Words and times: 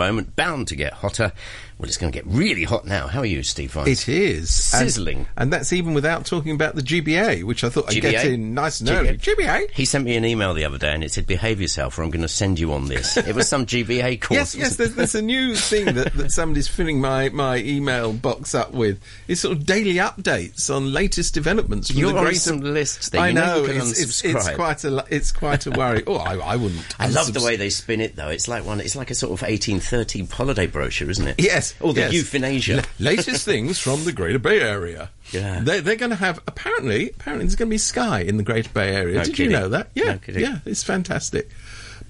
moment, 0.00 0.36
bound 0.36 0.68
to 0.68 0.76
get 0.76 0.92
hotter. 0.92 1.32
Well, 1.78 1.88
it's 1.88 1.96
going 1.96 2.12
to 2.12 2.18
get 2.18 2.26
really 2.26 2.64
hot 2.64 2.84
now. 2.84 3.06
How 3.06 3.20
are 3.20 3.26
you, 3.26 3.42
Steve 3.42 3.72
Vines? 3.72 3.88
It 3.88 4.08
is 4.08 4.50
Sizzling. 4.50 5.18
and, 5.18 5.26
and 5.38 5.52
that's 5.52 5.72
even 5.72 5.94
without 5.94 6.26
talking 6.26 6.52
about 6.52 6.74
the 6.74 6.82
GBA, 6.82 7.42
which 7.44 7.64
I 7.64 7.70
thought 7.70 7.90
I'd 7.90 8.02
get 8.02 8.26
in 8.26 8.52
nice 8.52 8.80
and 8.80 8.90
early. 8.90 9.16
GBA. 9.16 9.70
He 9.70 9.86
sent 9.86 10.04
me 10.04 10.14
an 10.16 10.26
email 10.26 10.52
the 10.52 10.66
other 10.66 10.76
day 10.76 10.92
and 10.92 11.02
it 11.02 11.10
said, 11.10 11.26
behave 11.26 11.58
yourself 11.58 11.98
or 11.98 12.02
I'm 12.02 12.10
going 12.10 12.20
to 12.20 12.28
send 12.28 12.60
you 12.60 12.74
on 12.74 12.88
this. 12.88 13.16
It 13.16 13.34
was 13.34 13.48
some 13.48 13.64
GBA 13.64 14.20
course. 14.20 14.36
Yes, 14.36 14.54
yes. 14.54 14.76
There's, 14.76 14.94
there's 14.94 15.14
a 15.14 15.22
new 15.22 15.54
thing 15.54 15.94
that, 15.94 16.12
that 16.14 16.32
somebody's 16.32 16.68
filling 16.68 17.00
my, 17.00 17.30
my 17.30 17.56
email 17.56 18.12
box 18.12 18.54
up 18.54 18.72
with. 18.72 19.02
It's 19.26 19.40
sort 19.40 19.56
of 19.56 19.64
daily 19.64 19.94
updates 19.94 20.74
on 20.74 20.92
latest 20.92 21.32
developments. 21.32 21.90
From 21.90 21.98
You're 21.98 22.12
the 22.12 22.18
on 22.18 22.34
some 22.34 22.60
lists 22.60 23.10
you 23.14 23.20
I 23.20 23.32
know 23.32 23.40
know. 23.40 23.60
you 23.62 23.80
can 23.80 23.88
it's, 23.88 24.24
it's, 24.24 24.50
quite 24.50 24.84
a 24.84 25.04
it's 25.08 25.32
quite 25.32 25.66
a 25.66 25.70
worry. 25.70 26.02
Oh, 26.06 26.16
I, 26.16 26.36
I 26.36 26.56
wouldn't. 26.56 26.84
I 26.98 27.08
love 27.08 27.32
the 27.32 27.42
way 27.42 27.56
they 27.56 27.70
spin 27.70 28.00
it, 28.00 28.16
though. 28.16 28.28
It's 28.28 28.48
like 28.48 28.64
one. 28.64 28.80
It's 28.80 28.96
like 28.96 29.10
a 29.10 29.14
sort 29.14 29.32
of 29.32 29.48
1830 29.92 30.34
holiday 30.36 30.66
brochure, 30.66 31.10
isn't 31.10 31.26
it? 31.28 31.34
Yes, 31.38 31.74
Or 31.80 31.92
the 31.92 32.00
yes. 32.02 32.12
youth 32.12 32.34
in 32.34 32.44
Asia. 32.44 32.76
La- 32.76 33.10
latest 33.10 33.44
things 33.44 33.78
from 33.78 34.04
the 34.04 34.12
Greater 34.12 34.38
Bay 34.38 34.60
Area. 34.60 35.10
Yeah. 35.32 35.60
They're, 35.62 35.80
they're 35.80 35.96
going 35.96 36.10
to 36.10 36.16
have, 36.16 36.38
apparently, 36.46 37.10
apparently 37.10 37.46
there's 37.46 37.56
going 37.56 37.68
to 37.68 37.74
be 37.74 37.78
Sky 37.78 38.20
in 38.20 38.36
the 38.36 38.42
Greater 38.42 38.70
Bay 38.70 38.94
Area. 38.94 39.18
No 39.18 39.24
Did 39.24 39.34
kidding. 39.34 39.52
you 39.52 39.58
know 39.58 39.68
that? 39.70 39.90
Yeah, 39.94 40.18
No 40.26 40.38
yeah, 40.40 40.58
it's 40.64 40.82
fantastic. 40.82 41.50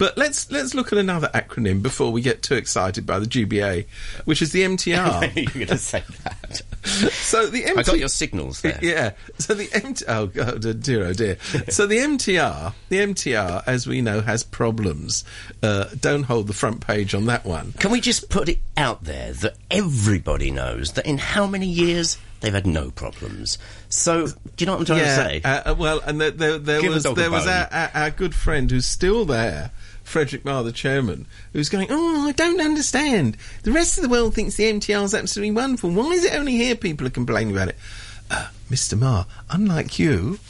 But 0.01 0.17
let's 0.17 0.51
let's 0.51 0.73
look 0.73 0.95
at 0.95 0.99
another 0.99 1.29
acronym 1.35 1.83
before 1.83 2.11
we 2.11 2.23
get 2.23 2.43
too 2.43 2.55
excited 2.55 3.05
by 3.05 3.19
the 3.19 3.27
GBA, 3.27 3.87
which 4.25 4.41
is 4.41 4.51
the 4.51 4.63
MTR. 4.63 5.37
You're 5.37 5.53
going 5.53 5.67
to 5.67 5.77
say 5.77 6.03
that. 6.25 6.63
so 7.13 7.49
the 7.49 7.65
MTR. 7.65 7.77
I 7.77 7.83
got 7.83 7.99
your 7.99 8.09
signals 8.09 8.63
there. 8.63 8.79
Yeah. 8.91 9.13
So 9.39 9.53
the 9.53 9.69
MT- 9.71 10.07
oh, 10.09 10.27
God, 10.29 10.65
oh 10.65 10.73
dear, 10.73 11.05
oh 11.05 11.13
dear. 11.13 11.37
so 11.69 11.87
the 11.87 11.99
MTR, 11.99 12.73
the 12.89 12.97
MTR, 12.97 13.63
as 13.67 13.87
we 13.87 14.01
know, 14.01 14.23
has 14.23 14.43
problems. 14.43 15.23
Uh, 15.63 15.85
don't 16.01 16.23
hold 16.23 16.47
the 16.47 16.55
front 16.55 16.81
page 16.81 17.15
on 17.15 17.27
that 17.27 17.45
one. 17.45 17.73
Can 17.73 17.91
we 17.91 18.01
just 18.01 18.31
put 18.31 18.48
it 18.48 18.59
out 18.79 19.05
there 19.05 19.35
that 19.35 19.57
everybody 19.71 20.51
knows 20.51 20.93
that 20.93 21.05
in 21.05 21.19
how 21.19 21.47
many 21.47 21.67
years 21.67 22.17
they've 22.41 22.55
had 22.55 22.67
no 22.67 22.91
problems? 22.91 23.59
So, 23.91 24.29
do 24.29 24.33
you 24.59 24.67
know 24.67 24.73
what 24.73 24.81
I'm 24.81 24.87
trying 24.87 25.01
to 25.01 25.14
say? 25.14 25.41
Uh, 25.45 25.73
uh, 25.73 25.75
well, 25.79 26.01
and 26.01 26.19
there, 26.19 26.31
there, 26.31 26.59
there 26.59 26.91
was 26.91 27.05
there 27.05 27.31
was 27.31 27.47
our, 27.47 27.69
our, 27.70 27.91
our 27.95 28.11
good 28.11 28.35
friend 28.35 28.70
who's 28.70 28.87
still 28.87 29.27
there, 29.27 29.73
Frederick 30.11 30.44
Ma, 30.44 30.61
the 30.62 30.72
chairman, 30.72 31.25
who's 31.53 31.69
going, 31.69 31.86
"Oh, 31.89 32.27
I 32.28 32.33
don't 32.33 32.61
understand. 32.61 33.36
The 33.62 33.70
rest 33.70 33.97
of 33.97 34.03
the 34.03 34.08
world 34.08 34.34
thinks 34.34 34.56
the 34.56 34.64
MTR 34.64 35.05
is 35.05 35.14
absolutely 35.14 35.52
wonderful. 35.52 35.91
Why 35.91 36.11
is 36.11 36.25
it 36.25 36.34
only 36.34 36.56
here 36.56 36.75
people 36.75 37.06
are 37.06 37.11
complaining 37.11 37.55
about 37.55 37.69
it?" 37.69 37.78
Uh, 38.28 38.48
Mr. 38.69 38.98
Ma, 38.98 39.25
unlike 39.50 40.00
you. 40.00 40.41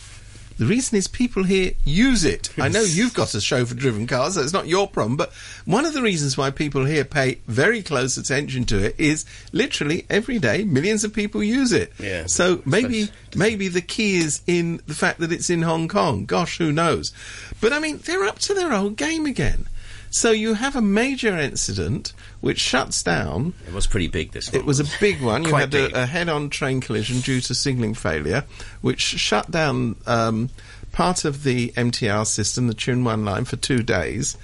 The 0.60 0.66
reason 0.66 0.98
is 0.98 1.08
people 1.08 1.44
here 1.44 1.72
use 1.86 2.22
it. 2.22 2.50
I 2.58 2.68
know 2.68 2.82
you've 2.82 3.14
got 3.14 3.32
a 3.32 3.40
chauffeur-driven 3.40 4.06
car, 4.06 4.30
so 4.30 4.42
it's 4.42 4.52
not 4.52 4.66
your 4.66 4.86
problem. 4.86 5.16
But 5.16 5.32
one 5.64 5.86
of 5.86 5.94
the 5.94 6.02
reasons 6.02 6.36
why 6.36 6.50
people 6.50 6.84
here 6.84 7.06
pay 7.06 7.38
very 7.46 7.82
close 7.82 8.18
attention 8.18 8.64
to 8.66 8.84
it 8.84 8.94
is 8.98 9.24
literally 9.52 10.04
every 10.10 10.38
day 10.38 10.64
millions 10.64 11.02
of 11.02 11.14
people 11.14 11.42
use 11.42 11.72
it. 11.72 11.94
Yeah. 11.98 12.26
So 12.26 12.60
maybe 12.66 13.08
maybe 13.34 13.68
the 13.68 13.80
key 13.80 14.18
is 14.18 14.42
in 14.46 14.82
the 14.86 14.92
fact 14.92 15.20
that 15.20 15.32
it's 15.32 15.48
in 15.48 15.62
Hong 15.62 15.88
Kong. 15.88 16.26
Gosh, 16.26 16.58
who 16.58 16.72
knows? 16.72 17.14
But 17.62 17.72
I 17.72 17.78
mean, 17.78 17.96
they're 17.96 18.24
up 18.24 18.38
to 18.40 18.52
their 18.52 18.74
old 18.74 18.96
game 18.96 19.24
again. 19.24 19.66
So 20.10 20.32
you 20.32 20.54
have 20.54 20.74
a 20.74 20.82
major 20.82 21.38
incident 21.38 22.12
which 22.40 22.58
shuts 22.58 23.02
down. 23.02 23.54
It 23.66 23.72
was 23.72 23.86
pretty 23.86 24.08
big, 24.08 24.32
this 24.32 24.50
one. 24.50 24.60
It 24.60 24.66
was 24.66 24.80
a 24.80 24.84
big 24.98 25.22
one. 25.22 25.44
You 25.44 25.54
had 25.54 25.72
a, 25.74 26.02
a 26.02 26.06
head-on 26.06 26.50
train 26.50 26.80
collision 26.80 27.20
due 27.20 27.40
to 27.42 27.54
signalling 27.54 27.94
failure, 27.94 28.44
which 28.80 29.00
shut 29.00 29.50
down 29.50 29.96
um, 30.06 30.50
part 30.90 31.24
of 31.24 31.44
the 31.44 31.68
MTR 31.76 32.26
system, 32.26 32.66
the 32.66 32.74
Tsuen 32.74 33.04
Wan 33.04 33.24
line, 33.24 33.44
for 33.44 33.56
two 33.56 33.82
days, 33.84 34.36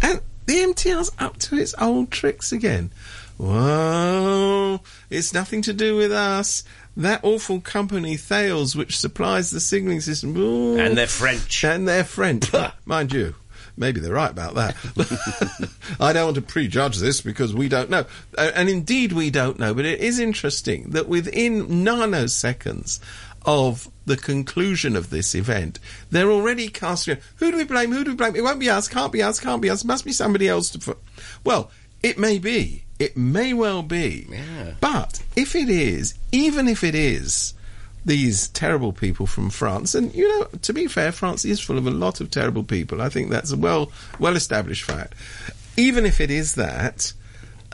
and 0.00 0.20
the 0.46 0.54
MTR's 0.60 1.10
up 1.18 1.36
to 1.38 1.56
its 1.56 1.74
old 1.80 2.10
tricks 2.12 2.52
again. 2.52 2.90
Whoa! 3.38 4.80
It's 5.10 5.32
nothing 5.34 5.62
to 5.62 5.72
do 5.72 5.96
with 5.96 6.12
us. 6.12 6.64
That 6.96 7.20
awful 7.22 7.60
company, 7.60 8.16
Thales, 8.16 8.74
which 8.74 8.98
supplies 8.98 9.50
the 9.50 9.60
signalling 9.60 10.00
system, 10.00 10.36
ooh, 10.36 10.78
And 10.78 10.96
they're 10.96 11.06
French. 11.06 11.64
and 11.64 11.86
they're 11.86 12.02
French, 12.04 12.50
mind 12.86 13.12
you. 13.12 13.34
Maybe 13.76 14.00
they're 14.00 14.12
right 14.12 14.30
about 14.30 14.54
that. 14.54 14.76
I 16.00 16.12
don't 16.12 16.24
want 16.24 16.34
to 16.36 16.42
prejudge 16.42 16.98
this 16.98 17.20
because 17.20 17.54
we 17.54 17.68
don't 17.68 17.90
know. 17.90 18.06
And 18.36 18.68
indeed, 18.68 19.12
we 19.12 19.30
don't 19.30 19.58
know. 19.58 19.74
But 19.74 19.84
it 19.84 20.00
is 20.00 20.18
interesting 20.18 20.90
that 20.90 21.08
within 21.08 21.66
nanoseconds 21.66 23.00
of 23.44 23.88
the 24.04 24.16
conclusion 24.16 24.96
of 24.96 25.10
this 25.10 25.34
event, 25.34 25.78
they're 26.10 26.30
already 26.30 26.68
casting. 26.68 27.18
Who 27.36 27.50
do 27.50 27.56
we 27.56 27.64
blame? 27.64 27.92
Who 27.92 28.04
do 28.04 28.10
we 28.10 28.16
blame? 28.16 28.36
It 28.36 28.42
won't 28.42 28.60
be 28.60 28.70
us. 28.70 28.88
Can't 28.88 29.12
be 29.12 29.22
us. 29.22 29.40
Can't 29.40 29.62
be 29.62 29.70
us. 29.70 29.84
Must 29.84 30.04
be 30.04 30.12
somebody 30.12 30.48
else. 30.48 30.70
To. 30.70 30.90
F-. 30.90 30.98
Well, 31.44 31.70
it 32.02 32.18
may 32.18 32.38
be. 32.38 32.84
It 32.98 33.16
may 33.16 33.54
well 33.54 33.82
be. 33.82 34.26
Yeah. 34.28 34.74
But 34.80 35.22
if 35.36 35.54
it 35.54 35.68
is, 35.68 36.14
even 36.32 36.68
if 36.68 36.82
it 36.82 36.94
is 36.94 37.54
these 38.08 38.48
terrible 38.48 38.92
people 38.92 39.26
from 39.26 39.50
France, 39.50 39.94
and 39.94 40.12
you 40.14 40.26
know, 40.26 40.48
to 40.62 40.72
be 40.72 40.88
fair, 40.88 41.12
France 41.12 41.44
is 41.44 41.60
full 41.60 41.78
of 41.78 41.86
a 41.86 41.90
lot 41.90 42.20
of 42.20 42.30
terrible 42.30 42.64
people. 42.64 43.00
I 43.00 43.10
think 43.10 43.30
that's 43.30 43.52
a 43.52 43.56
well 43.56 43.92
well 44.18 44.34
established 44.34 44.84
fact. 44.84 45.14
Even 45.76 46.04
if 46.04 46.20
it 46.20 46.30
is 46.30 46.56
that, 46.56 47.12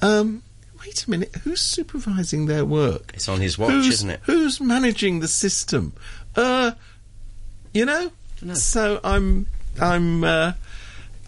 um, 0.02 0.42
wait 0.80 1.06
a 1.06 1.10
minute, 1.10 1.34
who's 1.44 1.60
supervising 1.60 2.46
their 2.46 2.64
work? 2.64 3.12
It's 3.14 3.28
on 3.28 3.40
his 3.40 3.56
watch, 3.56 3.70
who's, 3.70 3.88
isn't 3.88 4.10
it? 4.10 4.20
Who's 4.24 4.60
managing 4.60 5.20
the 5.20 5.28
system? 5.28 5.94
Uh, 6.36 6.72
you 7.72 7.86
know. 7.86 8.10
Dunno. 8.40 8.54
So 8.54 9.00
I'm 9.04 9.46
I'm. 9.80 10.24
Uh, 10.24 10.52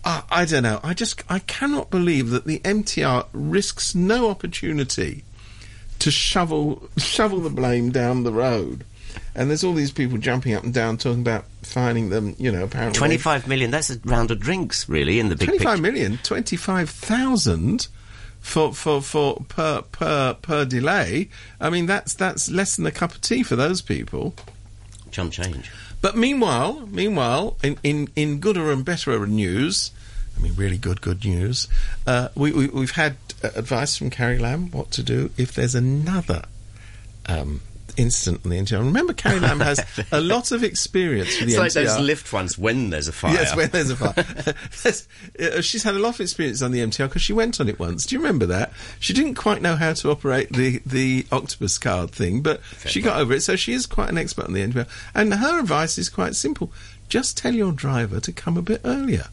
I, 0.04 0.22
I 0.30 0.44
don't 0.44 0.64
know. 0.64 0.80
I 0.82 0.94
just 0.94 1.22
I 1.30 1.38
cannot 1.38 1.90
believe 1.90 2.30
that 2.30 2.44
the 2.44 2.58
MTR 2.58 3.26
risks 3.32 3.94
no 3.94 4.30
opportunity 4.30 5.22
to 6.00 6.10
shovel 6.10 6.90
shovel 6.96 7.38
the 7.38 7.50
blame 7.50 7.90
down 7.90 8.24
the 8.24 8.32
road. 8.32 8.84
And 9.36 9.50
there's 9.50 9.62
all 9.62 9.74
these 9.74 9.92
people 9.92 10.18
jumping 10.18 10.54
up 10.54 10.64
and 10.64 10.72
down 10.72 10.96
talking 10.96 11.20
about 11.20 11.44
fining 11.62 12.08
them. 12.08 12.34
You 12.38 12.50
know, 12.50 12.64
apparently 12.64 12.98
25 12.98 13.46
million, 13.46 13.70
that's 13.70 13.90
a 13.90 13.98
round 14.04 14.30
of 14.30 14.40
drinks, 14.40 14.88
really, 14.88 15.20
in 15.20 15.28
the 15.28 15.36
big 15.36 15.48
25 15.48 15.66
picture. 15.66 15.82
million, 15.82 16.18
25,000 16.22 17.86
for 18.40 18.72
for 18.72 19.02
for 19.02 19.44
per 19.48 19.82
per 19.82 20.34
per 20.34 20.64
delay. 20.64 21.28
I 21.60 21.70
mean, 21.70 21.86
that's 21.86 22.14
that's 22.14 22.50
less 22.50 22.76
than 22.76 22.86
a 22.86 22.90
cup 22.90 23.14
of 23.14 23.20
tea 23.20 23.42
for 23.42 23.56
those 23.56 23.82
people. 23.82 24.34
Jump 25.10 25.32
change. 25.32 25.70
But 26.00 26.16
meanwhile, 26.16 26.86
meanwhile, 26.86 27.56
in, 27.62 27.78
in, 27.82 28.08
in 28.14 28.38
gooder 28.38 28.70
and 28.70 28.84
betterer 28.84 29.26
news, 29.26 29.90
I 30.36 30.42
mean, 30.42 30.54
really 30.54 30.76
good, 30.76 31.00
good 31.00 31.24
news, 31.24 31.68
uh, 32.06 32.28
we, 32.34 32.52
we, 32.52 32.68
we've 32.68 32.92
had 32.92 33.16
uh, 33.42 33.50
advice 33.54 33.96
from 33.96 34.10
Carrie 34.10 34.38
Lam 34.38 34.70
what 34.70 34.90
to 34.92 35.02
do 35.02 35.30
if 35.36 35.54
there's 35.54 35.74
another 35.74 36.44
um, 37.26 37.60
on 37.98 38.50
the 38.50 38.58
MTR. 38.58 38.78
Remember, 38.78 39.12
Carrie 39.12 39.40
Lam 39.40 39.60
has 39.60 39.84
a 40.12 40.20
lot 40.20 40.52
of 40.52 40.62
experience 40.62 41.40
with 41.40 41.48
the 41.48 41.54
It's 41.54 41.76
like 41.76 41.84
MTR. 41.84 41.96
those 41.96 42.00
lift 42.00 42.32
ones 42.32 42.58
when 42.58 42.90
there's 42.90 43.08
a 43.08 43.12
fire. 43.12 43.32
Yes, 43.32 43.56
when 43.56 43.70
there's 43.70 43.90
a 43.90 43.96
fire. 43.96 44.94
Uh, 45.38 45.60
she's 45.60 45.82
had 45.82 45.94
a 45.94 45.98
lot 45.98 46.14
of 46.14 46.20
experience 46.20 46.62
on 46.62 46.72
the 46.72 46.78
MTR 46.80 47.08
because 47.08 47.20
she 47.22 47.32
went 47.32 47.60
on 47.60 47.68
it 47.68 47.78
once. 47.78 48.06
Do 48.06 48.14
you 48.14 48.20
remember 48.20 48.46
that? 48.46 48.72
She 49.00 49.12
didn't 49.12 49.34
quite 49.34 49.60
know 49.60 49.76
how 49.76 49.92
to 49.92 50.10
operate 50.10 50.52
the, 50.52 50.80
the 50.86 51.26
octopus 51.30 51.76
card 51.78 52.10
thing, 52.10 52.40
but 52.40 52.60
she 52.86 53.02
got 53.02 53.20
over 53.20 53.34
it. 53.34 53.42
So 53.42 53.56
she 53.56 53.72
is 53.72 53.86
quite 53.86 54.08
an 54.08 54.16
expert 54.16 54.46
on 54.46 54.52
the 54.52 54.66
MTR. 54.66 54.88
And 55.14 55.34
her 55.34 55.58
advice 55.60 55.98
is 55.98 56.08
quite 56.08 56.34
simple: 56.34 56.72
just 57.08 57.36
tell 57.36 57.54
your 57.54 57.72
driver 57.72 58.20
to 58.20 58.32
come 58.32 58.56
a 58.56 58.62
bit 58.62 58.80
earlier. 58.84 59.26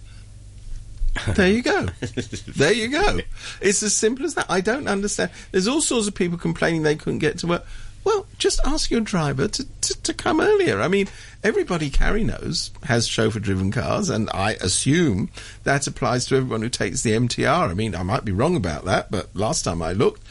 There 1.36 1.50
you 1.50 1.62
go. 1.62 1.86
there 2.48 2.74
you 2.74 2.90
go. 2.90 3.20
It's 3.62 3.84
as 3.84 3.94
simple 3.96 4.26
as 4.26 4.34
that. 4.36 4.48
I 4.50 4.62
don't 4.62 4.88
understand. 4.88 5.32
There's 5.52 5.68
all 5.68 5.82
sorts 5.82 6.08
of 6.08 6.16
people 6.16 6.38
complaining 6.38 6.82
they 6.84 6.96
couldn't 6.96 7.20
get 7.20 7.38
to 7.40 7.48
work. 7.48 7.66
Well, 8.04 8.26
just 8.38 8.60
ask 8.66 8.92
your 8.92 9.02
driver 9.02 9.48
to, 9.48 9.66
to, 9.82 10.02
to 10.04 10.14
come 10.14 10.42
earlier. 10.42 10.82
I 10.82 10.88
mean, 10.88 11.08
everybody 11.44 11.90
Carrie 11.90 12.24
knows 12.24 12.72
has 12.84 13.08
chauffeur 13.08 13.40
driven 13.40 13.72
cars, 13.72 14.10
and 14.10 14.30
I 14.34 14.54
assume 14.54 15.30
that 15.64 15.88
applies 15.88 16.26
to 16.28 16.36
everyone 16.36 16.62
who 16.62 16.70
takes 16.70 17.02
the 17.04 17.12
MTR. 17.12 17.70
I 17.70 17.74
mean, 17.74 17.96
I 17.96 18.04
might 18.04 18.26
be 18.26 18.32
wrong 18.32 18.56
about 18.56 18.86
that, 18.86 19.10
but 19.12 19.34
last 19.36 19.64
time 19.64 19.82
I 19.82 19.94
looked, 19.94 20.22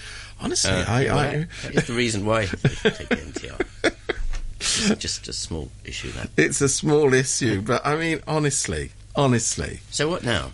honestly, 0.40 0.70
Uh, 0.70 0.84
I, 0.86 1.04
well, 1.04 1.18
I, 1.18 1.46
that 1.62 1.74
is 1.74 1.86
the 1.86 1.94
reason 1.94 2.26
why 2.26 2.46
they 2.46 2.68
take 2.90 3.08
the 3.08 3.16
MTR. 3.16 3.94
It's 4.60 4.94
just 5.02 5.26
a 5.28 5.32
small 5.32 5.70
issue, 5.84 6.10
that. 6.12 6.30
it's 6.36 6.60
a 6.60 6.68
small 6.68 7.12
issue, 7.14 7.62
but 7.62 7.84
I 7.84 7.96
mean, 7.96 8.20
honestly, 8.28 8.92
honestly. 9.16 9.80
So 9.90 10.08
what 10.08 10.22
now? 10.22 10.52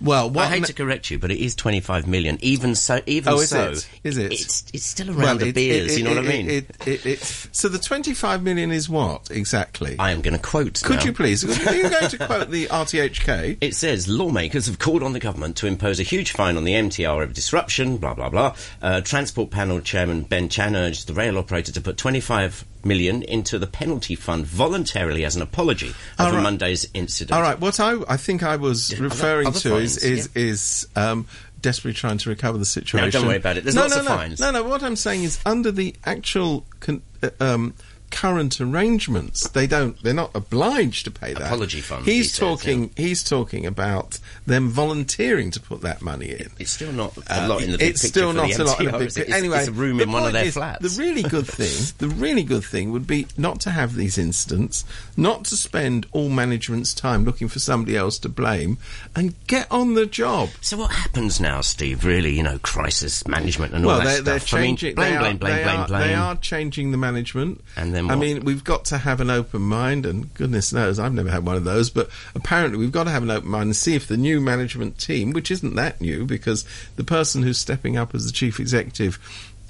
Well, 0.00 0.36
I 0.38 0.46
hate 0.46 0.60
na- 0.60 0.66
to 0.66 0.72
correct 0.74 1.10
you, 1.10 1.18
but 1.18 1.30
it 1.30 1.38
is 1.38 1.54
25 1.54 2.06
million. 2.06 2.38
Even 2.42 2.74
so, 2.74 3.00
even 3.06 3.32
Oh, 3.32 3.40
is 3.40 3.48
so, 3.50 3.70
it? 3.70 3.88
Is 4.04 4.18
it? 4.18 4.32
It's 4.32 4.64
it's 4.72 4.84
still 4.84 5.08
around 5.08 5.18
well, 5.22 5.36
of 5.36 5.42
it- 5.42 5.54
beers. 5.54 5.92
it- 5.94 5.98
you 5.98 6.04
know 6.04 6.10
what 6.14 6.24
I 6.24 6.28
mean? 6.28 6.50
It, 6.50 6.70
it, 6.86 7.06
it, 7.06 7.18
so 7.52 7.68
the 7.68 7.78
25 7.78 8.42
million 8.42 8.70
is 8.72 8.88
what 8.88 9.30
exactly? 9.30 9.96
I 9.98 10.10
am 10.10 10.20
going 10.20 10.36
to 10.36 10.42
quote. 10.42 10.82
Could 10.82 10.96
now. 10.98 11.04
you 11.04 11.12
please? 11.12 11.44
Are 11.44 11.74
you 11.74 11.88
going 11.88 12.08
to 12.10 12.18
quote 12.26 12.50
the 12.50 12.66
RTHK? 12.66 13.58
It 13.60 13.74
says 13.74 14.08
lawmakers 14.08 14.66
have 14.66 14.78
called 14.78 15.02
on 15.02 15.12
the 15.12 15.20
government 15.20 15.56
to 15.56 15.66
impose 15.66 15.98
a 16.00 16.02
huge 16.02 16.32
fine 16.32 16.56
on 16.56 16.64
the 16.64 16.72
MTR 16.72 17.22
of 17.22 17.32
disruption. 17.32 17.96
Blah 17.96 18.14
blah 18.14 18.28
blah. 18.28 18.54
Uh, 18.82 19.00
Transport 19.00 19.50
panel 19.50 19.80
chairman 19.80 20.22
Ben 20.22 20.48
Chan 20.48 20.76
urged 20.76 21.06
the 21.06 21.14
rail 21.14 21.38
operator 21.38 21.72
to 21.72 21.80
put 21.80 21.96
25 21.96 22.64
million 22.84 23.22
into 23.22 23.58
the 23.58 23.66
penalty 23.66 24.14
fund 24.14 24.46
voluntarily 24.46 25.24
as 25.24 25.34
an 25.34 25.42
apology 25.42 25.92
over 26.20 26.36
right. 26.36 26.42
Monday's 26.42 26.86
incident. 26.94 27.32
All 27.36 27.42
right. 27.42 27.58
What 27.58 27.80
I 27.80 27.96
I 28.08 28.16
think 28.16 28.42
I 28.42 28.56
was 28.56 28.98
referring 29.00 29.50
to 29.52 29.85
is 29.86 30.04
is 30.04 30.28
is 30.34 30.88
um, 30.96 31.26
desperately 31.60 31.94
trying 31.94 32.18
to 32.18 32.28
recover 32.28 32.58
the 32.58 32.64
situation. 32.64 33.10
Don't 33.10 33.26
worry 33.26 33.36
about 33.36 33.56
it. 33.56 33.64
There's 33.64 33.74
no, 33.74 33.82
lots 33.82 33.94
no, 33.94 34.00
of 34.00 34.04
no. 34.06 34.16
fines. 34.16 34.40
No, 34.40 34.50
no. 34.50 34.62
What 34.64 34.82
I'm 34.82 34.96
saying 34.96 35.24
is, 35.24 35.38
under 35.46 35.70
the 35.70 35.94
actual 36.04 36.64
con- 36.80 37.02
uh, 37.22 37.30
um, 37.40 37.74
current 38.16 38.60
arrangements, 38.60 39.48
they 39.50 39.66
don't. 39.66 40.02
They're 40.02 40.14
not 40.14 40.30
obliged 40.34 41.04
to 41.04 41.10
pay 41.10 41.34
that 41.34 41.42
Apology 41.42 41.82
fund, 41.82 42.04
He's 42.06 42.14
he 42.14 42.22
says, 42.24 42.38
talking. 42.38 42.90
He's 42.96 43.22
talking 43.22 43.66
about 43.66 44.18
them 44.46 44.70
volunteering 44.70 45.50
to 45.50 45.60
put 45.60 45.82
that 45.82 46.00
money 46.00 46.30
in. 46.30 46.50
It's 46.58 46.70
still 46.70 46.92
not 46.92 47.14
a 47.28 47.46
lot 47.46 47.62
in 47.62 47.68
the 47.70 47.74
Uh, 47.74 47.78
big 47.78 47.90
it's 47.90 48.02
still 48.02 48.32
not 48.32 48.50
a 48.58 48.64
lot 48.64 48.80
in 48.80 48.86
the 48.86 48.92
big 48.92 49.00
picture. 49.08 49.20
It's- 49.22 49.36
Anyway, 49.36 49.58
it's 49.58 49.68
a 49.68 49.72
room 49.72 50.00
in 50.00 50.10
one 50.12 50.24
of 50.24 50.32
their 50.32 50.46
is, 50.46 50.54
flats. 50.54 50.80
The 50.96 51.00
really 51.02 51.22
good 51.22 51.46
thing, 51.46 51.92
the 51.98 52.08
really 52.08 52.42
good 52.42 52.64
thing 52.64 52.90
would 52.92 53.06
be 53.06 53.26
not 53.36 53.60
to 53.60 53.70
have 53.70 53.94
these 53.96 54.16
incidents, 54.16 54.84
not 55.16 55.44
to 55.46 55.56
spend 55.56 56.06
all 56.12 56.30
management's 56.30 56.94
time 56.94 57.24
looking 57.24 57.48
for 57.48 57.58
somebody 57.58 57.96
else 57.98 58.18
to 58.20 58.28
blame, 58.30 58.78
and 59.14 59.34
get 59.46 59.70
on 59.70 59.92
the 59.94 60.06
job. 60.06 60.48
So 60.62 60.78
what 60.78 60.90
happens 60.92 61.38
now, 61.38 61.60
Steve? 61.60 62.04
Really, 62.04 62.34
you 62.34 62.42
know, 62.42 62.58
crisis 62.62 63.26
management 63.28 63.74
and 63.74 63.84
all 63.84 63.88
Well, 63.92 63.98
that 63.98 64.24
they're, 64.24 64.38
stuff. 64.40 64.50
they're 64.50 64.58
I 64.58 64.62
mean, 64.62 64.76
changing. 64.76 64.94
blame, 64.94 65.12
they, 65.12 65.18
blame, 65.18 65.34
are, 65.34 65.38
blame, 65.38 65.62
blame, 65.64 65.80
are, 65.80 65.86
blame. 65.88 66.00
they 66.08 66.14
are 66.14 66.36
changing 66.36 66.90
the 66.92 66.96
management. 66.98 67.62
And 67.76 67.94
then 67.94 68.05
I 68.10 68.14
what? 68.14 68.18
mean, 68.18 68.44
we've 68.44 68.64
got 68.64 68.84
to 68.86 68.98
have 68.98 69.20
an 69.20 69.30
open 69.30 69.62
mind, 69.62 70.06
and 70.06 70.32
goodness 70.34 70.72
knows, 70.72 70.98
I've 70.98 71.12
never 71.12 71.30
had 71.30 71.44
one 71.46 71.56
of 71.56 71.64
those. 71.64 71.90
But 71.90 72.08
apparently, 72.34 72.78
we've 72.78 72.92
got 72.92 73.04
to 73.04 73.10
have 73.10 73.22
an 73.22 73.30
open 73.30 73.48
mind 73.48 73.66
and 73.66 73.76
see 73.76 73.94
if 73.94 74.06
the 74.06 74.16
new 74.16 74.40
management 74.40 74.98
team, 74.98 75.32
which 75.32 75.50
isn't 75.50 75.74
that 75.74 76.00
new, 76.00 76.24
because 76.24 76.64
the 76.96 77.04
person 77.04 77.42
who's 77.42 77.58
stepping 77.58 77.96
up 77.96 78.14
as 78.14 78.26
the 78.26 78.32
chief 78.32 78.60
executive 78.60 79.18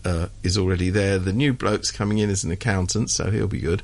uh, 0.04 0.28
is 0.42 0.56
already 0.56 0.90
there. 0.90 1.18
The 1.18 1.32
new 1.32 1.52
bloke's 1.52 1.90
coming 1.90 2.18
in 2.18 2.30
as 2.30 2.44
an 2.44 2.50
accountant, 2.50 3.10
so 3.10 3.30
he'll 3.30 3.48
be 3.48 3.60
good. 3.60 3.82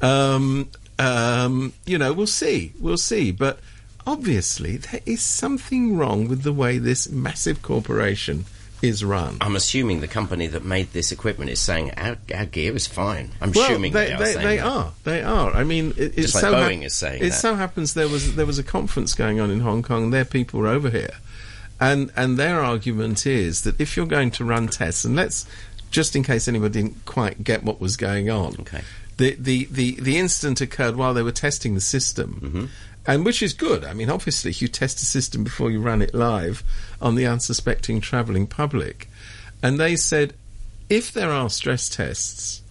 Um, 0.00 0.68
um, 0.98 1.72
you 1.86 1.98
know, 1.98 2.12
we'll 2.12 2.26
see. 2.26 2.72
We'll 2.78 2.96
see. 2.96 3.32
But 3.32 3.60
obviously, 4.06 4.76
there 4.76 5.00
is 5.06 5.22
something 5.22 5.96
wrong 5.96 6.28
with 6.28 6.42
the 6.42 6.52
way 6.52 6.78
this 6.78 7.08
massive 7.08 7.62
corporation 7.62 8.44
is 8.82 9.04
run. 9.04 9.38
I'm 9.40 9.54
assuming 9.56 10.00
the 10.00 10.08
company 10.08 10.48
that 10.48 10.64
made 10.64 10.92
this 10.92 11.12
equipment 11.12 11.50
is 11.50 11.60
saying 11.60 11.92
our, 11.96 12.16
our 12.34 12.44
gear 12.46 12.74
is 12.74 12.86
fine. 12.86 13.30
I'm 13.40 13.52
Well, 13.52 13.64
assuming 13.64 13.92
they, 13.92 14.08
they, 14.08 14.34
are 14.34 14.42
they, 14.42 14.58
are. 14.58 14.92
They 15.04 15.22
are. 15.22 15.52
I 15.54 15.62
mean, 15.64 15.94
it, 15.96 16.18
it 16.18 16.22
Just 16.22 16.34
like 16.34 16.40
so 16.42 16.52
Boeing 16.52 16.84
is 16.84 16.92
saying 16.94 17.22
It 17.22 17.30
that. 17.30 17.34
so 17.34 17.54
happens 17.54 17.94
there 17.94 18.08
was 18.08 18.34
there 18.34 18.44
was 18.46 18.58
a 18.58 18.64
conference 18.64 19.14
going 19.14 19.38
on 19.40 19.50
in 19.50 19.60
Hong 19.60 19.82
Kong. 19.82 20.10
Their 20.10 20.24
people 20.24 20.60
were 20.60 20.66
over 20.68 20.90
here, 20.90 21.14
and 21.80 22.10
and 22.16 22.36
their 22.38 22.60
argument 22.60 23.24
is 23.26 23.62
that 23.62 23.80
if 23.80 23.96
you're 23.96 24.06
going 24.06 24.30
to 24.32 24.44
run 24.44 24.68
tests, 24.68 25.04
and 25.04 25.14
let's 25.16 25.46
just 25.90 26.16
in 26.16 26.22
case 26.24 26.48
anybody 26.48 26.82
didn't 26.82 27.04
quite 27.04 27.44
get 27.44 27.62
what 27.62 27.80
was 27.80 27.96
going 27.96 28.30
on, 28.30 28.56
Okay. 28.60 28.82
the 29.18 29.36
the 29.38 29.68
the, 29.70 30.00
the 30.00 30.18
incident 30.18 30.60
occurred 30.60 30.96
while 30.96 31.14
they 31.14 31.22
were 31.22 31.32
testing 31.32 31.74
the 31.74 31.80
system. 31.80 32.40
Mm-hmm. 32.42 32.64
And 33.06 33.24
which 33.24 33.42
is 33.42 33.52
good. 33.52 33.84
I 33.84 33.94
mean, 33.94 34.10
obviously, 34.10 34.52
you 34.52 34.68
test 34.68 35.02
a 35.02 35.06
system 35.06 35.42
before 35.42 35.70
you 35.70 35.80
run 35.80 36.02
it 36.02 36.14
live 36.14 36.62
on 37.00 37.16
the 37.16 37.26
unsuspecting 37.26 38.00
travelling 38.00 38.46
public. 38.46 39.08
And 39.62 39.78
they 39.78 39.96
said, 39.96 40.34
if 40.88 41.12
there 41.12 41.30
are 41.30 41.50
stress 41.50 41.88
tests 41.88 42.62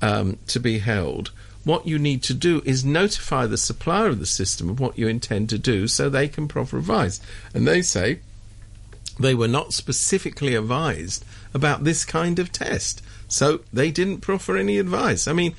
um, 0.00 0.38
to 0.48 0.60
be 0.60 0.78
held, 0.78 1.30
what 1.64 1.86
you 1.86 1.98
need 1.98 2.22
to 2.24 2.34
do 2.34 2.62
is 2.64 2.84
notify 2.84 3.46
the 3.46 3.56
supplier 3.56 4.08
of 4.08 4.18
the 4.18 4.26
system 4.26 4.68
of 4.68 4.78
what 4.78 4.98
you 4.98 5.08
intend 5.08 5.48
to 5.48 5.58
do 5.58 5.88
so 5.88 6.08
they 6.08 6.28
can 6.28 6.46
proffer 6.46 6.78
advice. 6.78 7.20
And 7.54 7.66
they 7.66 7.82
say 7.82 8.20
they 9.18 9.34
were 9.34 9.48
not 9.48 9.72
specifically 9.72 10.54
advised 10.54 11.24
about 11.54 11.84
this 11.84 12.04
kind 12.04 12.38
of 12.38 12.52
test. 12.52 13.02
So 13.28 13.60
they 13.72 13.90
didn't 13.90 14.20
proffer 14.20 14.56
any 14.56 14.78
advice. 14.78 15.26
I 15.26 15.32
mean, 15.32 15.54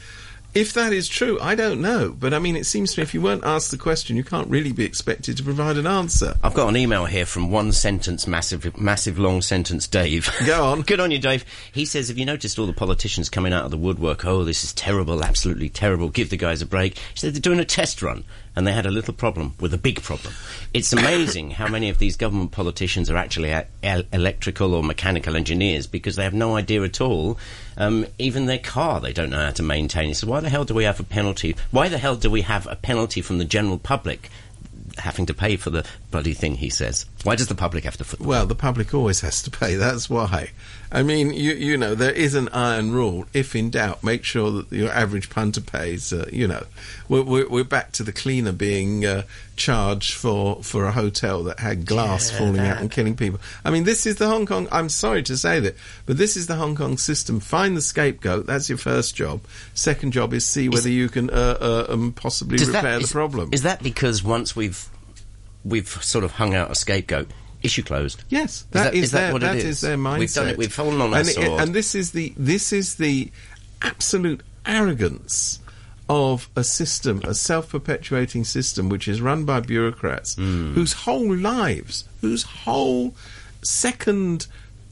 if 0.55 0.73
that 0.73 0.93
is 0.93 1.07
true, 1.07 1.37
I 1.41 1.53
don't 1.55 1.81
know. 1.81 2.15
But 2.17 2.33
I 2.33 2.39
mean, 2.39 2.55
it 2.55 2.65
seems 2.65 2.93
to 2.93 3.01
me 3.01 3.03
if 3.03 3.13
you 3.13 3.21
weren't 3.21 3.43
asked 3.43 3.71
the 3.71 3.77
question, 3.77 4.15
you 4.15 4.23
can't 4.23 4.49
really 4.49 4.71
be 4.71 4.85
expected 4.85 5.37
to 5.37 5.43
provide 5.43 5.77
an 5.77 5.85
answer. 5.85 6.35
I've 6.41 6.53
got 6.53 6.69
an 6.69 6.77
email 6.77 7.05
here 7.05 7.25
from 7.25 7.51
one 7.51 7.73
sentence, 7.73 8.25
massive, 8.25 8.77
massive 8.79 9.19
long 9.19 9.41
sentence, 9.41 9.85
Dave. 9.85 10.33
Go 10.45 10.65
on. 10.65 10.81
Good 10.85 11.01
on 11.01 11.11
you, 11.11 11.19
Dave. 11.19 11.43
He 11.73 11.85
says, 11.85 12.07
Have 12.07 12.17
you 12.17 12.25
noticed 12.25 12.57
all 12.57 12.65
the 12.65 12.73
politicians 12.73 13.29
coming 13.29 13.53
out 13.53 13.65
of 13.65 13.71
the 13.71 13.77
woodwork? 13.77 14.25
Oh, 14.25 14.43
this 14.43 14.63
is 14.63 14.73
terrible, 14.73 15.23
absolutely 15.23 15.69
terrible. 15.69 16.09
Give 16.09 16.29
the 16.29 16.37
guys 16.37 16.61
a 16.61 16.65
break. 16.65 16.97
He 16.97 17.19
said 17.19 17.33
they're 17.33 17.41
doing 17.41 17.59
a 17.59 17.65
test 17.65 18.01
run 18.01 18.23
and 18.55 18.65
they 18.65 18.71
had 18.71 18.85
a 18.85 18.91
little 18.91 19.13
problem 19.13 19.53
with 19.59 19.73
a 19.73 19.77
big 19.77 20.01
problem. 20.01 20.33
It's 20.73 20.93
amazing 20.93 21.51
how 21.51 21.67
many 21.67 21.89
of 21.89 21.97
these 21.97 22.15
government 22.15 22.51
politicians 22.51 23.09
are 23.09 23.17
actually 23.17 23.51
el- 23.83 24.03
electrical 24.13 24.73
or 24.73 24.83
mechanical 24.83 25.35
engineers 25.35 25.87
because 25.87 26.15
they 26.15 26.23
have 26.23 26.33
no 26.33 26.55
idea 26.55 26.81
at 26.83 27.01
all. 27.01 27.37
Um, 27.77 28.05
even 28.17 28.45
their 28.45 28.59
car, 28.59 29.01
they 29.01 29.13
don't 29.13 29.29
know 29.29 29.43
how 29.45 29.51
to 29.51 29.63
maintain. 29.63 30.13
So 30.13 30.27
Why 30.27 30.39
the 30.39 30.49
hell 30.49 30.63
do 30.65 30.73
we 30.73 30.85
have 30.85 30.99
a 30.99 31.03
penalty? 31.03 31.55
Why 31.71 31.89
the 31.89 31.97
hell 31.97 32.15
do 32.15 32.31
we 32.31 32.41
have 32.41 32.67
a 32.67 32.75
penalty 32.75 33.21
from 33.21 33.37
the 33.37 33.45
general 33.45 33.77
public? 33.77 34.29
Having 34.97 35.25
to 35.25 35.33
pay 35.33 35.57
for 35.57 35.71
the 35.71 35.85
bloody 36.15 36.33
thing, 36.33 36.55
he 36.55 36.69
says. 36.69 37.05
Why 37.23 37.35
does 37.35 37.47
the 37.47 37.55
public 37.55 37.83
have 37.83 37.97
to 37.97 38.05
foot 38.05 38.19
the 38.19 38.27
Well, 38.27 38.45
the 38.45 38.55
public 38.55 38.93
always 38.93 39.19
has 39.21 39.41
to 39.43 39.51
pay. 39.51 39.75
That's 39.75 40.09
why. 40.09 40.51
I 40.91 41.03
mean, 41.03 41.33
you 41.33 41.53
you 41.53 41.75
know, 41.77 41.93
there 41.93 42.11
is 42.13 42.35
an 42.35 42.47
iron 42.49 42.91
rule. 42.93 43.25
If 43.33 43.53
in 43.55 43.69
doubt, 43.69 44.01
make 44.01 44.23
sure 44.23 44.49
that 44.51 44.71
your 44.71 44.91
average 44.91 45.29
punter 45.29 45.59
pays. 45.59 46.13
Uh, 46.13 46.29
you 46.31 46.47
know, 46.47 46.63
we're, 47.09 47.23
we're 47.23 47.49
we're 47.49 47.63
back 47.65 47.91
to 47.93 48.03
the 48.03 48.13
cleaner 48.13 48.53
being 48.53 49.05
uh, 49.05 49.23
charged 49.57 50.13
for 50.13 50.63
for 50.63 50.85
a 50.85 50.91
hotel 50.93 51.43
that 51.43 51.59
had 51.59 51.85
glass 51.85 52.31
Yeah, 52.31 52.37
falling 52.37 52.59
out 52.61 52.79
and 52.79 52.89
killing 52.89 53.15
people. 53.17 53.41
I 53.65 53.71
mean, 53.71 53.83
this 53.83 54.05
is 54.05 54.15
the 54.15 54.27
Hong 54.29 54.45
Kong. 54.45 54.69
I'm 54.71 54.87
sorry 54.87 55.23
to 55.23 55.35
say 55.35 55.59
that, 55.59 55.75
but 56.05 56.17
this 56.17 56.37
is 56.37 56.47
the 56.47 56.55
Hong 56.55 56.75
Kong 56.75 56.97
system. 56.97 57.41
Find 57.41 57.75
the 57.75 57.81
scapegoat. 57.81 58.45
That's 58.45 58.69
your 58.69 58.77
first 58.77 59.15
job. 59.17 59.41
Second 59.73 60.13
job 60.13 60.33
is 60.33 60.45
see 60.45 60.69
whether 60.69 60.89
you 60.89 61.09
can 61.09 61.29
uh, 61.29 61.57
uh, 61.59 61.85
um, 61.93 62.13
possibly 62.13 62.57
Does 62.57 62.71
that- 62.71 62.83
repair 62.83 62.99
the 62.99 63.03
is- 63.03 63.11
problem. 63.11 63.49
Is 63.51 63.63
that 63.63 63.83
because 63.83 64.23
once 64.23 64.55
we've 64.55 64.87
we've 65.65 65.89
sort 66.03 66.23
of 66.23 66.31
hung 66.33 66.53
out 66.53 66.69
a 66.71 66.75
scapegoat, 66.75 67.29
issue 67.63 67.83
closed? 67.83 68.23
Yes, 68.29 68.65
that- 68.71 68.93
is 68.93 69.05
is 69.05 69.11
that 69.11 69.33
what 69.33 69.43
it 69.43 69.47
that 69.47 69.55
is? 69.57 69.65
is 69.65 69.81
their 69.81 69.97
mindset. 69.97 70.19
We've 70.19 70.33
done 70.33 70.47
it, 70.49 70.57
we've 70.57 70.73
fallen 70.73 71.01
on 71.01 71.13
our 71.13 71.19
and, 71.19 71.27
it- 71.29 71.33
sword. 71.35 71.61
and 71.61 71.73
this 71.73 71.95
is 71.95 72.11
the 72.11 72.33
this 72.37 72.71
is 72.71 72.95
the 72.95 73.31
absolute 73.81 74.41
arrogance 74.65 75.59
of 76.07 76.47
a 76.55 76.63
system, 76.63 77.19
a 77.23 77.33
self-perpetuating 77.33 78.43
system, 78.43 78.89
which 78.89 79.07
is 79.07 79.21
run 79.21 79.43
by 79.43 79.59
bureaucrats 79.59 80.35
Hmm. 80.35 80.73
whose 80.73 80.93
whole 80.93 81.35
lives, 81.35 82.03
whose 82.21 82.43
whole 82.43 83.15
second. 83.63 84.47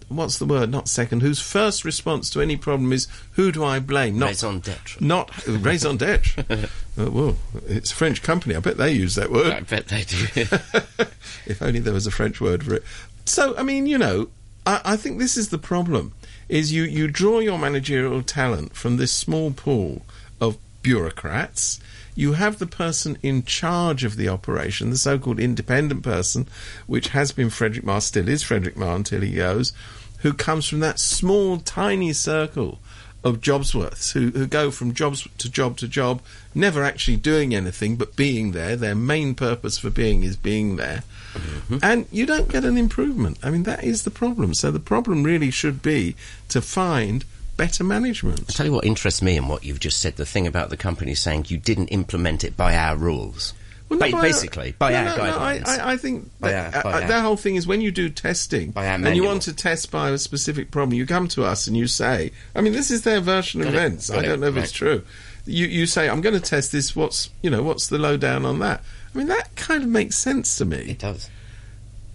What's 0.09 0.37
the 0.37 0.45
word? 0.45 0.69
Not 0.69 0.87
second. 0.89 1.21
Whose 1.21 1.39
first 1.39 1.85
response 1.85 2.29
to 2.31 2.41
any 2.41 2.55
problem 2.55 2.91
is 2.93 3.07
who 3.33 3.51
do 3.51 3.63
I 3.63 3.79
blame? 3.79 4.19
Not 4.19 4.27
Raison 4.29 4.59
d'etre. 4.59 4.97
Not 4.99 5.31
raison 5.47 5.97
d'etre. 5.97 6.69
Uh, 6.97 7.09
well, 7.09 7.37
it's 7.67 7.91
a 7.91 7.95
French 7.95 8.21
company. 8.21 8.55
I 8.55 8.59
bet 8.59 8.77
they 8.77 8.91
use 8.91 9.15
that 9.15 9.31
word 9.31 9.51
I 9.51 9.61
bet 9.61 9.87
they 9.87 10.03
do. 10.03 10.27
if 11.47 11.61
only 11.61 11.79
there 11.79 11.93
was 11.93 12.05
a 12.05 12.11
French 12.11 12.39
word 12.39 12.63
for 12.63 12.75
it. 12.75 12.83
So, 13.25 13.57
I 13.57 13.63
mean, 13.63 13.87
you 13.87 13.97
know, 13.97 14.29
I, 14.65 14.81
I 14.85 14.95
think 14.95 15.17
this 15.17 15.35
is 15.35 15.49
the 15.49 15.57
problem: 15.57 16.13
is 16.49 16.71
you 16.71 16.83
you 16.83 17.07
draw 17.07 17.39
your 17.39 17.57
managerial 17.57 18.21
talent 18.21 18.75
from 18.75 18.97
this 18.97 19.11
small 19.11 19.51
pool 19.51 20.03
of 20.39 20.57
bureaucrats. 20.83 21.79
You 22.15 22.33
have 22.33 22.59
the 22.59 22.67
person 22.67 23.17
in 23.23 23.43
charge 23.43 24.03
of 24.03 24.17
the 24.17 24.29
operation, 24.29 24.91
the 24.91 24.97
so-called 24.97 25.39
independent 25.39 26.03
person, 26.03 26.47
which 26.85 27.07
has 27.07 27.31
been 27.31 27.49
Frederick 27.49 27.83
Ma, 27.83 27.97
still 27.97 28.29
is 28.29 28.43
Frederick 28.43 28.77
Ma 28.77 28.93
until 28.93 29.21
he 29.21 29.33
goes, 29.33 29.73
who 30.19 30.31
comes 30.31 30.67
from 30.69 30.79
that 30.81 30.99
small, 30.99 31.57
tiny 31.57 32.13
circle 32.13 32.77
of 33.23 33.39
jobsworths 33.39 34.11
who, 34.11 34.29
who 34.31 34.45
go 34.45 34.69
from 34.69 34.93
jobs 34.93 35.27
to 35.37 35.49
job 35.49 35.77
to 35.77 35.87
job, 35.87 36.21
never 36.53 36.83
actually 36.83 37.17
doing 37.17 37.55
anything 37.55 37.95
but 37.95 38.15
being 38.15 38.51
there. 38.51 38.75
Their 38.75 38.95
main 38.95 39.33
purpose 39.33 39.77
for 39.77 39.89
being 39.89 40.23
is 40.23 40.35
being 40.35 40.75
there. 40.75 41.03
Mm-hmm. 41.33 41.77
And 41.81 42.05
you 42.11 42.25
don't 42.25 42.49
get 42.49 42.65
an 42.65 42.77
improvement. 42.77 43.37
I 43.41 43.49
mean, 43.49 43.63
that 43.63 43.83
is 43.83 44.03
the 44.03 44.11
problem. 44.11 44.53
So 44.53 44.71
the 44.71 44.79
problem 44.79 45.23
really 45.23 45.51
should 45.51 45.81
be 45.81 46.15
to 46.49 46.61
find 46.61 47.25
better 47.57 47.83
management. 47.83 48.41
i 48.49 48.53
Tell 48.53 48.65
you 48.65 48.73
what 48.73 48.85
interests 48.85 49.21
me 49.21 49.37
in 49.37 49.47
what 49.47 49.63
you've 49.63 49.79
just 49.79 49.99
said 49.99 50.15
the 50.15 50.25
thing 50.25 50.47
about 50.47 50.69
the 50.69 50.77
company 50.77 51.15
saying 51.15 51.45
you 51.47 51.57
didn't 51.57 51.87
implement 51.87 52.43
it 52.43 52.57
by 52.57 52.75
our 52.75 52.95
rules. 52.95 53.53
Well, 53.99 54.21
basically, 54.21 54.73
by 54.77 54.91
no, 54.91 54.97
our 54.97 55.03
no, 55.05 55.15
guidelines. 55.17 55.67
I, 55.67 55.77
I, 55.77 55.91
I 55.93 55.97
think 55.97 56.31
that, 56.39 56.85
our- 56.85 56.93
uh, 56.93 57.11
our- 57.11 57.21
whole 57.21 57.37
thing 57.37 57.55
is 57.55 57.65
when 57.67 57.81
you 57.81 57.91
do 57.91 58.09
testing 58.09 58.73
and 58.75 59.15
you 59.15 59.23
want 59.23 59.43
to 59.43 59.53
test 59.53 59.91
by 59.91 60.09
a 60.09 60.17
specific 60.17 60.71
problem, 60.71 60.97
you 60.97 61.05
come 61.05 61.27
to 61.29 61.43
us 61.43 61.67
and 61.67 61.75
you 61.77 61.87
say, 61.87 62.31
I 62.55 62.61
mean, 62.61 62.73
this 62.73 62.91
is 62.91 63.03
their 63.03 63.19
version 63.19 63.61
of 63.61 63.67
it, 63.67 63.75
events. 63.75 64.09
I 64.11 64.21
don't 64.21 64.39
know 64.39 64.47
if 64.47 64.57
it's 64.57 64.71
true. 64.71 65.03
You 65.45 65.67
you 65.67 65.85
say, 65.85 66.07
I'm 66.07 66.21
going 66.21 66.35
to 66.35 66.41
test 66.41 66.71
this. 66.71 66.95
What's 66.95 67.29
you 67.41 67.49
know 67.49 67.63
what's 67.63 67.87
the 67.87 67.97
lowdown 67.97 68.45
on 68.45 68.59
that? 68.59 68.81
I 69.13 69.17
mean, 69.17 69.27
that 69.27 69.55
kind 69.55 69.83
of 69.83 69.89
makes 69.89 70.15
sense 70.15 70.57
to 70.57 70.65
me. 70.65 70.77
It 70.77 70.99
does. 70.99 71.29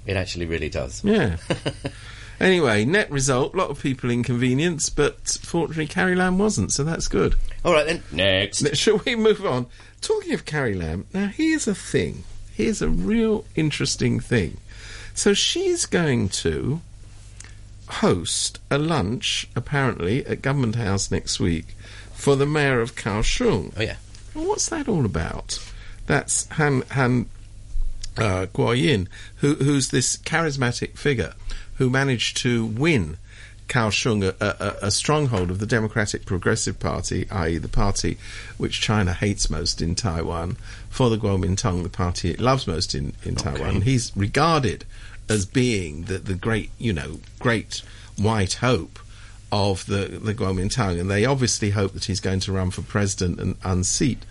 It 0.06 0.16
actually 0.16 0.46
really 0.46 0.70
does. 0.70 1.04
Yeah. 1.04 1.36
anyway, 2.40 2.84
net 2.84 3.10
result: 3.10 3.54
a 3.54 3.56
lot 3.56 3.70
of 3.70 3.82
people 3.82 4.10
inconvenienced, 4.10 4.96
but 4.96 5.38
fortunately, 5.42 5.86
Carrie 5.86 6.16
Lam 6.16 6.38
wasn't, 6.38 6.72
so 6.72 6.84
that's 6.84 7.08
good. 7.08 7.34
All 7.64 7.72
right 7.72 7.86
then. 7.86 8.02
Next. 8.12 8.62
Now, 8.62 8.72
Shall 8.72 8.98
we 8.98 9.16
move 9.16 9.44
on? 9.44 9.66
Talking 10.00 10.32
of 10.34 10.44
Carrie 10.44 10.74
Lam, 10.74 11.06
now 11.12 11.26
here's 11.26 11.66
a 11.66 11.74
thing. 11.74 12.24
Here's 12.54 12.82
a 12.82 12.88
real 12.88 13.44
interesting 13.56 14.20
thing. 14.20 14.58
So 15.14 15.34
she's 15.34 15.86
going 15.86 16.28
to 16.28 16.80
host 17.88 18.60
a 18.70 18.78
lunch, 18.78 19.48
apparently, 19.56 20.24
at 20.26 20.42
Government 20.42 20.76
House 20.76 21.10
next 21.10 21.40
week 21.40 21.74
for 22.12 22.36
the 22.36 22.46
mayor 22.46 22.80
of 22.80 22.94
Kaohsiung. 22.94 23.72
Oh 23.76 23.82
yeah. 23.82 23.96
Well, 24.34 24.46
what's 24.46 24.68
that 24.68 24.88
all 24.88 25.04
about? 25.04 25.58
That's 26.06 26.48
Han 26.50 26.82
Han 26.90 27.28
uh, 28.16 28.46
Kuo-yu, 28.52 29.06
who, 29.36 29.54
who's 29.54 29.88
this 29.90 30.16
charismatic 30.16 30.96
figure 30.96 31.34
who 31.78 31.88
managed 31.88 32.36
to 32.38 32.66
win 32.66 33.16
Kaohsiung, 33.68 34.24
a, 34.24 34.46
a, 34.82 34.86
a, 34.86 34.90
stronghold 34.90 35.50
of 35.50 35.58
the 35.58 35.66
Democratic 35.66 36.24
Progressive 36.24 36.80
Party, 36.80 37.28
i.e., 37.30 37.58
the 37.58 37.68
party 37.68 38.16
which 38.56 38.80
China 38.80 39.12
hates 39.12 39.50
most 39.50 39.82
in 39.82 39.94
Taiwan, 39.94 40.56
for 40.88 41.10
the 41.10 41.18
Kuomintang, 41.18 41.82
the 41.82 41.90
party 41.90 42.30
it 42.30 42.40
loves 42.40 42.66
most 42.66 42.94
in, 42.94 43.12
in 43.24 43.34
okay. 43.38 43.56
Taiwan. 43.56 43.82
He's 43.82 44.10
regarded 44.16 44.84
as 45.28 45.44
being 45.44 46.04
the, 46.04 46.16
the 46.16 46.34
great, 46.34 46.70
you 46.78 46.94
know, 46.94 47.20
great 47.38 47.82
white 48.16 48.54
hope 48.54 48.98
of 49.52 49.84
the, 49.86 50.18
the 50.22 50.34
Kuomintang, 50.34 50.98
and 50.98 51.10
they 51.10 51.26
obviously 51.26 51.70
hope 51.70 51.92
that 51.92 52.06
he's 52.06 52.20
going 52.20 52.40
to 52.40 52.52
run 52.52 52.70
for 52.70 52.82
president 52.82 53.38
and 53.38 53.56
unseat 53.64 54.24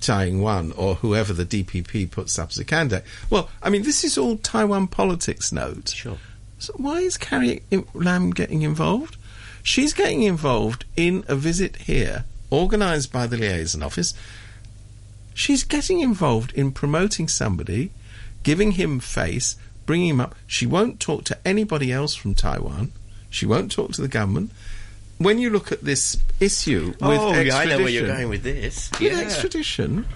Tsai 0.00 0.26
Ing-wen 0.26 0.72
or 0.72 0.96
whoever 0.96 1.32
the 1.32 1.44
DPP 1.44 2.10
puts 2.10 2.38
up 2.38 2.50
as 2.50 2.58
a 2.58 2.64
candidate. 2.64 3.04
Well, 3.30 3.48
I 3.62 3.70
mean, 3.70 3.82
this 3.82 4.04
is 4.04 4.16
all 4.16 4.36
Taiwan 4.36 4.86
politics 4.86 5.50
note. 5.50 5.88
Sure. 5.88 6.18
So 6.58 6.72
why 6.76 7.00
is 7.00 7.16
Carrie 7.16 7.62
Lamb 7.92 8.30
getting 8.30 8.62
involved? 8.62 9.16
She's 9.62 9.94
getting 9.94 10.22
involved 10.22 10.84
in 10.96 11.24
a 11.26 11.34
visit 11.34 11.76
here, 11.76 12.24
organised 12.52 13.12
by 13.12 13.26
the 13.26 13.36
liaison 13.36 13.82
office. 13.82 14.14
She's 15.32 15.64
getting 15.64 16.00
involved 16.00 16.52
in 16.52 16.70
promoting 16.70 17.28
somebody, 17.28 17.90
giving 18.42 18.72
him 18.72 19.00
face, 19.00 19.56
bringing 19.86 20.08
him 20.08 20.20
up. 20.20 20.34
She 20.46 20.66
won't 20.66 21.00
talk 21.00 21.24
to 21.24 21.38
anybody 21.46 21.90
else 21.92 22.14
from 22.14 22.34
Taiwan. 22.34 22.92
She 23.30 23.46
won't 23.46 23.72
talk 23.72 23.92
to 23.92 24.02
the 24.02 24.08
government. 24.08 24.52
When 25.18 25.38
you 25.38 25.50
look 25.50 25.72
at 25.72 25.82
this 25.82 26.16
issue 26.40 26.88
with 26.88 27.02
oh, 27.02 27.32
extradition, 27.32 27.46
yeah, 27.46 27.56
I 27.56 27.64
know 27.64 27.78
where 27.78 27.88
you're 27.88 28.06
going 28.06 28.28
with 28.28 28.42
this. 28.42 28.90
With 28.92 29.12
yeah. 29.12 29.18
extradition, 29.18 30.06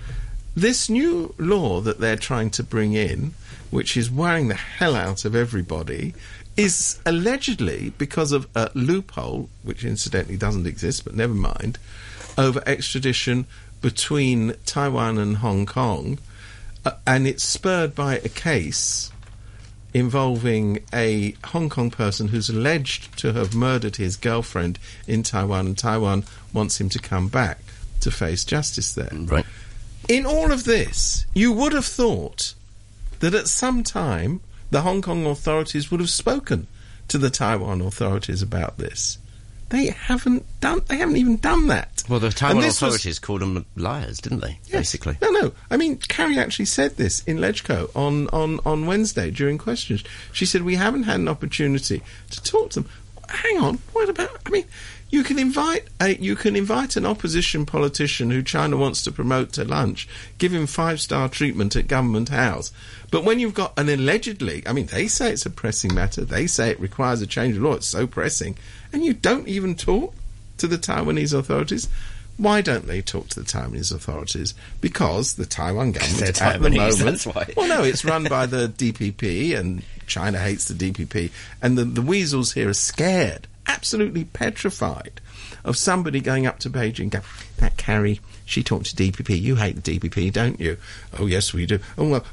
this 0.61 0.89
new 0.89 1.35
law 1.39 1.81
that 1.81 2.01
they're 2.01 2.17
trying 2.17 2.51
to 2.51 2.63
bring 2.63 2.95
in 2.95 3.35
which 3.71 3.97
is 3.97 4.11
worrying 4.11 4.49
the 4.49 4.55
hell 4.55 4.95
out 4.95 5.25
of 5.25 5.35
everybody, 5.35 6.15
is 6.57 6.99
allegedly 7.07 7.93
because 7.99 8.33
of 8.33 8.49
a 8.55 8.71
loophole, 8.75 9.49
which 9.63 9.85
incidentally 9.85 10.37
doesn't 10.37 10.67
exist, 10.67 11.05
but 11.05 11.15
never 11.15 11.35
mind, 11.35 11.79
over 12.37 12.63
extradition 12.67 13.47
between 13.81 14.55
Taiwan 14.65 15.19
and 15.19 15.37
Hong 15.37 15.67
Kong, 15.67 16.19
uh, 16.85 16.93
and 17.07 17.27
it's 17.27 17.45
spurred 17.45 17.95
by 17.95 18.17
a 18.17 18.29
case 18.29 19.13
involving 19.95 20.81
a 20.93 21.35
Hong 21.45 21.69
Kong 21.69 21.91
person 21.91 22.29
who's 22.29 22.51
alleged 22.51 23.17
to 23.19 23.33
have 23.33 23.55
murdered 23.55 23.97
his 23.97 24.17
girlfriend 24.17 24.79
in 25.07 25.23
Taiwan, 25.23 25.67
and 25.67 25.79
Taiwan 25.79 26.25
wants 26.53 26.81
him 26.81 26.89
to 26.89 26.99
come 26.99 27.29
back 27.29 27.61
to 28.01 28.11
face 28.11 28.45
justice 28.45 28.93
there. 28.95 29.11
Right. 29.13 29.47
In 30.09 30.25
all 30.25 30.53
of 30.53 30.65
this, 30.65 31.27
you 31.35 31.53
would 31.53 31.73
have 31.75 31.85
thought 31.85 32.55
that 33.21 33.35
at 33.35 33.47
some 33.47 33.83
time 33.83 34.41
the 34.71 34.81
Hong 34.81 35.03
Kong 35.03 35.27
authorities 35.27 35.91
would 35.91 36.01
have 36.01 36.09
spoken 36.09 36.67
to 37.09 37.19
the 37.19 37.29
Taiwan 37.29 37.83
authorities 37.83 38.41
about 38.41 38.79
this. 38.79 39.19
They 39.69 39.89
haven't 39.89 40.47
done. 40.61 40.81
They 40.87 40.97
haven't 40.97 41.19
even 41.19 41.37
done 41.37 41.67
that. 41.67 42.03
Well, 42.09 42.21
the 42.21 42.31
Taiwan 42.31 42.65
authorities 42.65 43.05
was, 43.05 43.19
called 43.19 43.43
them 43.43 43.67
liars, 43.77 44.19
didn't 44.19 44.41
they? 44.41 44.59
Yes. 44.65 44.73
Basically, 44.73 45.19
no, 45.21 45.29
no. 45.29 45.53
I 45.71 45.77
mean, 45.77 45.99
Carrie 45.99 46.39
actually 46.39 46.65
said 46.65 46.97
this 46.97 47.23
in 47.25 47.37
LegCo 47.37 47.95
on, 47.95 48.29
on, 48.29 48.61
on 48.65 48.87
Wednesday 48.87 49.31
during 49.31 49.59
questions. 49.59 50.03
She 50.33 50.47
said 50.47 50.63
we 50.63 50.77
haven't 50.77 51.03
had 51.03 51.21
an 51.21 51.29
opportunity 51.29 52.03
to 52.31 52.43
talk 52.43 52.71
to 52.71 52.81
them. 52.81 52.91
Hang 53.29 53.59
on, 53.59 53.79
what 53.93 54.09
about? 54.09 54.31
I 54.47 54.51
mean, 54.51 54.65
you 55.11 55.23
can 55.23 55.39
invite 55.39 55.87
a, 56.01 56.15
you 56.17 56.37
can 56.37 56.55
invite 56.55 56.97
an 56.97 57.07
opposition 57.07 57.65
politician 57.65 58.31
who 58.31 58.43
China 58.43 58.77
wants 58.77 59.03
to 59.03 59.13
promote 59.13 59.53
to 59.53 59.65
lunch, 59.65 60.09
give 60.39 60.53
him 60.53 60.67
five 60.67 61.01
star 61.01 61.29
treatment 61.29 61.77
at 61.77 61.89
Government 61.89 62.29
House. 62.29 62.73
But 63.11 63.25
when 63.25 63.39
you've 63.39 63.55
got 63.55 63.79
an 63.79 63.89
allegedly, 63.89 64.63
I 64.67 64.73
mean, 64.73 64.87
they 64.87 65.09
say 65.09 65.33
it's 65.33 65.47
a 65.47 65.51
pressing 65.51 65.95
matter. 65.95 66.25
They 66.25 66.47
say 66.47 66.71
it 66.71 66.81
requires 66.81 67.23
a 67.23 67.27
change 67.27 67.57
of 67.57 67.63
law. 67.63 67.75
It's 67.75 67.87
so 67.87 68.07
pressing, 68.07 68.57
and 68.93 69.05
you 69.05 69.15
don't 69.15 69.49
even 69.49 69.75
talk 69.75 70.15
to 70.59 70.67
the 70.67 70.77
Taiwanese 70.77 71.37
authorities. 71.37 71.89
Why 72.37 72.61
don't 72.61 72.87
they 72.87 73.03
talk 73.03 73.29
to 73.31 73.41
the 73.41 73.47
Taiwanese 73.47 73.93
authorities? 73.93 74.55
Because 74.81 75.35
the 75.35 75.47
Taiwan 75.47 75.93
government 75.93 76.41
at 76.41 76.61
the 76.61 76.71
moment, 76.71 77.27
well, 77.57 77.67
no, 77.67 77.83
it's 77.83 78.05
run 78.05 78.25
by 78.25 78.47
the 78.47 78.69
DPP, 78.69 79.59
and 79.59 79.83
China 80.09 80.39
hates 80.39 80.67
the 80.67 80.75
DPP, 80.75 81.31
and 81.63 81.79
the, 81.79 81.85
the 81.85 82.03
weasels 82.03 82.53
here 82.53 82.69
are 82.69 82.75
scared 82.75 83.47
absolutely 83.69 84.25
petrified 84.25 85.21
of 85.65 85.77
somebody 85.77 86.21
going 86.21 86.47
up 86.47 86.59
to 86.61 86.71
Beijing 86.71 87.01
and 87.01 87.13
going, 87.13 87.25
that 87.59 87.77
Carrie, 87.77 88.21
she 88.45 88.63
talked 88.63 88.87
to 88.87 88.97
DPP. 88.97 89.41
You 89.41 89.57
hate 89.57 89.83
the 89.83 89.99
DPP, 89.99 90.33
don't 90.33 90.59
you? 90.59 90.79
Oh, 91.19 91.27
yes, 91.27 91.53
we 91.53 91.67
do. 91.67 91.79
Oh, 91.97 92.09
well, 92.09 92.25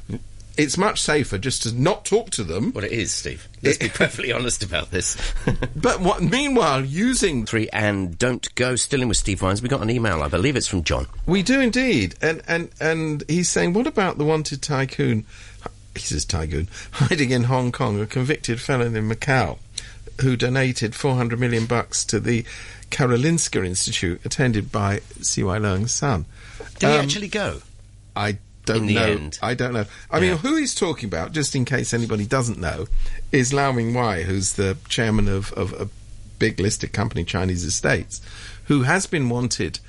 it's 0.56 0.78
much 0.78 1.00
safer 1.00 1.36
just 1.36 1.62
to 1.64 1.72
not 1.78 2.04
talk 2.06 2.30
to 2.30 2.44
them. 2.44 2.72
Well, 2.72 2.84
it 2.84 2.92
is, 2.92 3.12
Steve. 3.12 3.46
Let's 3.62 3.76
be 3.76 3.88
perfectly 3.90 4.32
honest 4.32 4.64
about 4.64 4.90
this. 4.90 5.16
but 5.76 6.00
what, 6.00 6.22
meanwhile, 6.22 6.84
using 6.84 7.44
three 7.44 7.68
and 7.72 8.18
don't 8.18 8.52
go 8.54 8.74
still 8.76 9.02
in 9.02 9.08
with 9.08 9.18
Steve 9.18 9.40
Vines. 9.40 9.60
We 9.60 9.68
got 9.68 9.82
an 9.82 9.90
email, 9.90 10.22
I 10.22 10.28
believe 10.28 10.56
it's 10.56 10.66
from 10.66 10.82
John. 10.82 11.06
We 11.26 11.42
do 11.42 11.60
indeed, 11.60 12.14
and 12.22 12.42
and 12.48 12.70
and 12.80 13.22
he's 13.28 13.48
saying, 13.48 13.74
what 13.74 13.86
about 13.86 14.16
the 14.16 14.24
wanted 14.24 14.62
tycoon? 14.62 15.26
He 15.96 16.02
says 16.02 16.24
tycoon 16.24 16.68
hiding 16.92 17.30
in 17.30 17.44
Hong 17.44 17.72
Kong, 17.72 18.00
a 18.00 18.06
convicted 18.06 18.60
felon 18.60 18.96
in 18.96 19.08
Macau 19.08 19.58
who 20.20 20.36
donated 20.36 20.94
400 20.94 21.38
million 21.38 21.66
bucks 21.66 22.04
to 22.06 22.20
the 22.20 22.44
Karolinska 22.90 23.66
Institute, 23.66 24.20
attended 24.24 24.72
by 24.72 25.00
C.Y. 25.20 25.58
Leung's 25.58 25.92
son. 25.92 26.24
Did 26.78 26.86
um, 26.86 26.92
he 26.92 26.98
actually 26.98 27.28
go? 27.28 27.60
I 28.14 28.38
don't 28.64 28.86
know. 28.86 29.02
End. 29.02 29.38
I 29.42 29.54
don't 29.54 29.72
know. 29.72 29.84
I 30.10 30.18
yeah. 30.18 30.30
mean, 30.30 30.38
who 30.38 30.56
he's 30.56 30.74
talking 30.74 31.08
about, 31.08 31.32
just 31.32 31.54
in 31.54 31.64
case 31.64 31.92
anybody 31.92 32.26
doesn't 32.26 32.58
know, 32.58 32.86
is 33.32 33.52
Lau 33.52 33.72
Ming-wai, 33.72 34.22
who's 34.22 34.54
the 34.54 34.76
chairman 34.88 35.28
of, 35.28 35.52
of 35.52 35.72
a 35.74 35.88
big 36.38 36.60
listed 36.60 36.92
company, 36.92 37.24
Chinese 37.24 37.64
Estates, 37.64 38.20
who 38.64 38.82
has 38.82 39.06
been 39.06 39.28
wanted 39.28 39.80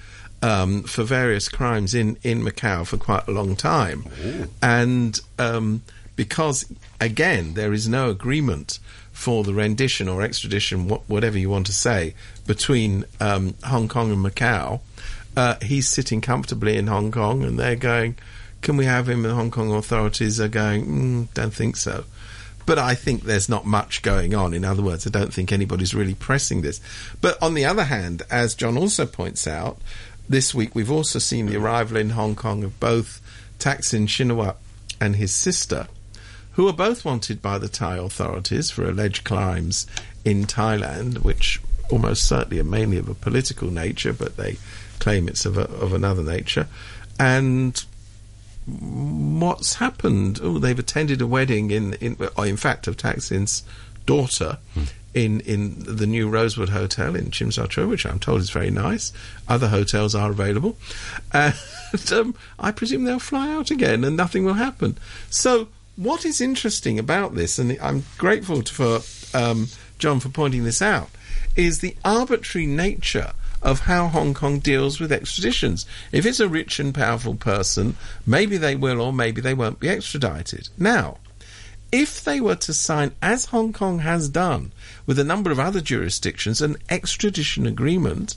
um, 0.41 0.83
for 0.83 1.03
various 1.03 1.49
crimes 1.49 1.93
in, 1.93 2.17
in 2.23 2.41
Macau 2.41 2.85
for 2.85 2.97
quite 2.97 3.27
a 3.27 3.31
long 3.31 3.55
time. 3.55 4.05
Ooh. 4.23 4.47
And 4.61 5.19
um, 5.39 5.81
because, 6.17 6.65
again, 6.99 7.53
there 7.53 7.71
is 7.71 7.87
no 7.87 8.09
agreement 8.09 8.79
for 9.13 9.45
the 9.45 9.53
rendition 9.53 10.09
or 10.09 10.21
extradition, 10.21 10.89
whatever 10.89 11.37
you 11.37 11.49
want 11.49 11.67
to 11.67 11.73
say, 11.73 12.13
between 12.45 13.05
um, 13.21 13.53
Hong 13.63 13.87
Kong 13.87 14.11
and 14.11 14.25
Macau. 14.25 14.81
Uh, 15.37 15.55
he's 15.61 15.87
sitting 15.87 16.19
comfortably 16.19 16.75
in 16.75 16.87
Hong 16.87 17.11
Kong, 17.11 17.43
and 17.43 17.57
they're 17.57 17.75
going, 17.75 18.15
"Can 18.61 18.75
we 18.75 18.85
have 18.85 19.07
him?" 19.07 19.23
And 19.23 19.31
the 19.31 19.35
Hong 19.35 19.51
Kong 19.51 19.71
authorities 19.71 20.41
are 20.41 20.47
going, 20.47 20.85
mm, 20.85 21.33
"Don't 21.33 21.53
think 21.53 21.77
so." 21.77 22.03
But 22.65 22.79
I 22.79 22.95
think 22.95 23.23
there's 23.23 23.47
not 23.47 23.65
much 23.65 24.01
going 24.01 24.35
on. 24.35 24.53
In 24.53 24.65
other 24.65 24.81
words, 24.81 25.07
I 25.07 25.09
don't 25.09 25.33
think 25.33 25.51
anybody's 25.51 25.95
really 25.95 26.15
pressing 26.15 26.61
this. 26.61 26.81
But 27.21 27.41
on 27.41 27.53
the 27.53 27.63
other 27.63 27.85
hand, 27.85 28.23
as 28.29 28.55
John 28.55 28.77
also 28.77 29.05
points 29.05 29.47
out, 29.47 29.77
this 30.27 30.53
week 30.53 30.75
we've 30.75 30.91
also 30.91 31.19
seen 31.19 31.45
the 31.45 31.57
arrival 31.57 31.95
in 31.97 32.09
Hong 32.09 32.35
Kong 32.35 32.63
of 32.63 32.79
both 32.79 33.21
Thaksin 33.59 34.07
Shinawatra 34.07 34.55
and 34.99 35.15
his 35.15 35.31
sister 35.31 35.87
who 36.57 36.67
are 36.67 36.73
both 36.73 37.05
wanted 37.05 37.39
by 37.39 37.59
the 37.59 37.69
Thai 37.69 37.97
authorities 37.97 38.71
for 38.71 38.83
alleged 38.83 39.23
crimes 39.23 39.85
in 40.25 40.45
Thailand, 40.45 41.19
which 41.19 41.61
almost 41.91 42.27
certainly 42.27 42.59
are 42.59 42.63
mainly 42.63 42.97
of 42.97 43.07
a 43.07 43.13
political 43.13 43.69
nature, 43.69 44.11
but 44.11 44.37
they 44.37 44.57
claim 44.97 45.27
it's 45.27 45.45
of, 45.45 45.55
a, 45.55 45.65
of 45.65 45.93
another 45.93 46.23
nature. 46.23 46.67
And 47.19 47.79
what's 48.65 49.75
happened? 49.75 50.39
Oh, 50.41 50.57
they've 50.57 50.79
attended 50.79 51.21
a 51.21 51.27
wedding 51.27 51.69
in, 51.69 51.93
in, 51.93 52.17
in 52.39 52.57
fact, 52.57 52.87
of 52.87 52.97
Thaksin's 52.97 53.63
daughter. 54.07 54.57
Hmm. 54.73 54.83
In, 55.13 55.39
in 55.41 55.75
the 55.79 56.05
new 56.05 56.29
Rosewood 56.29 56.69
Hotel 56.69 57.15
in 57.15 57.31
Tsim 57.31 57.51
Sha 57.51 57.87
which 57.87 58.05
I'm 58.05 58.19
told 58.19 58.41
is 58.41 58.51
very 58.51 58.69
nice. 58.69 59.11
Other 59.47 59.67
hotels 59.67 60.13
are 60.13 60.31
available. 60.31 60.77
And 61.33 62.11
um, 62.11 62.35
I 62.59 62.71
presume 62.71 63.05
they'll 63.05 63.17
fly 63.17 63.49
out 63.49 63.71
again 63.71 64.03
and 64.03 64.17
nothing 64.17 64.43
will 64.43 64.55
happen. 64.55 64.97
So 65.29 65.69
what 65.97 66.25
is 66.25 66.39
interesting 66.39 66.97
about 66.97 67.35
this, 67.35 67.59
and 67.59 67.77
I'm 67.81 68.05
grateful 68.17 68.61
for 68.61 69.01
um, 69.33 69.67
John 69.99 70.19
for 70.19 70.29
pointing 70.29 70.63
this 70.63 70.81
out, 70.81 71.09
is 71.55 71.79
the 71.79 71.95
arbitrary 72.05 72.67
nature 72.67 73.33
of 73.63 73.81
how 73.81 74.07
Hong 74.07 74.35
Kong 74.35 74.59
deals 74.59 74.99
with 74.99 75.11
extraditions. 75.11 75.85
If 76.11 76.25
it's 76.25 76.39
a 76.39 76.47
rich 76.47 76.79
and 76.79 76.93
powerful 76.93 77.35
person, 77.35 77.97
maybe 78.25 78.57
they 78.57 78.75
will 78.75 79.01
or 79.01 79.11
maybe 79.11 79.41
they 79.41 79.55
won't 79.55 79.79
be 79.79 79.89
extradited. 79.89 80.69
Now, 80.77 81.17
if 81.91 82.23
they 82.23 82.39
were 82.39 82.55
to 82.55 82.73
sign, 82.73 83.11
as 83.21 83.45
Hong 83.45 83.73
Kong 83.73 83.99
has 83.99 84.29
done 84.29 84.71
with 85.07 85.17
a 85.17 85.23
number 85.23 85.51
of 85.51 85.59
other 85.59 85.81
jurisdictions, 85.81 86.61
an 86.61 86.77
extradition 86.89 87.65
agreement, 87.65 88.35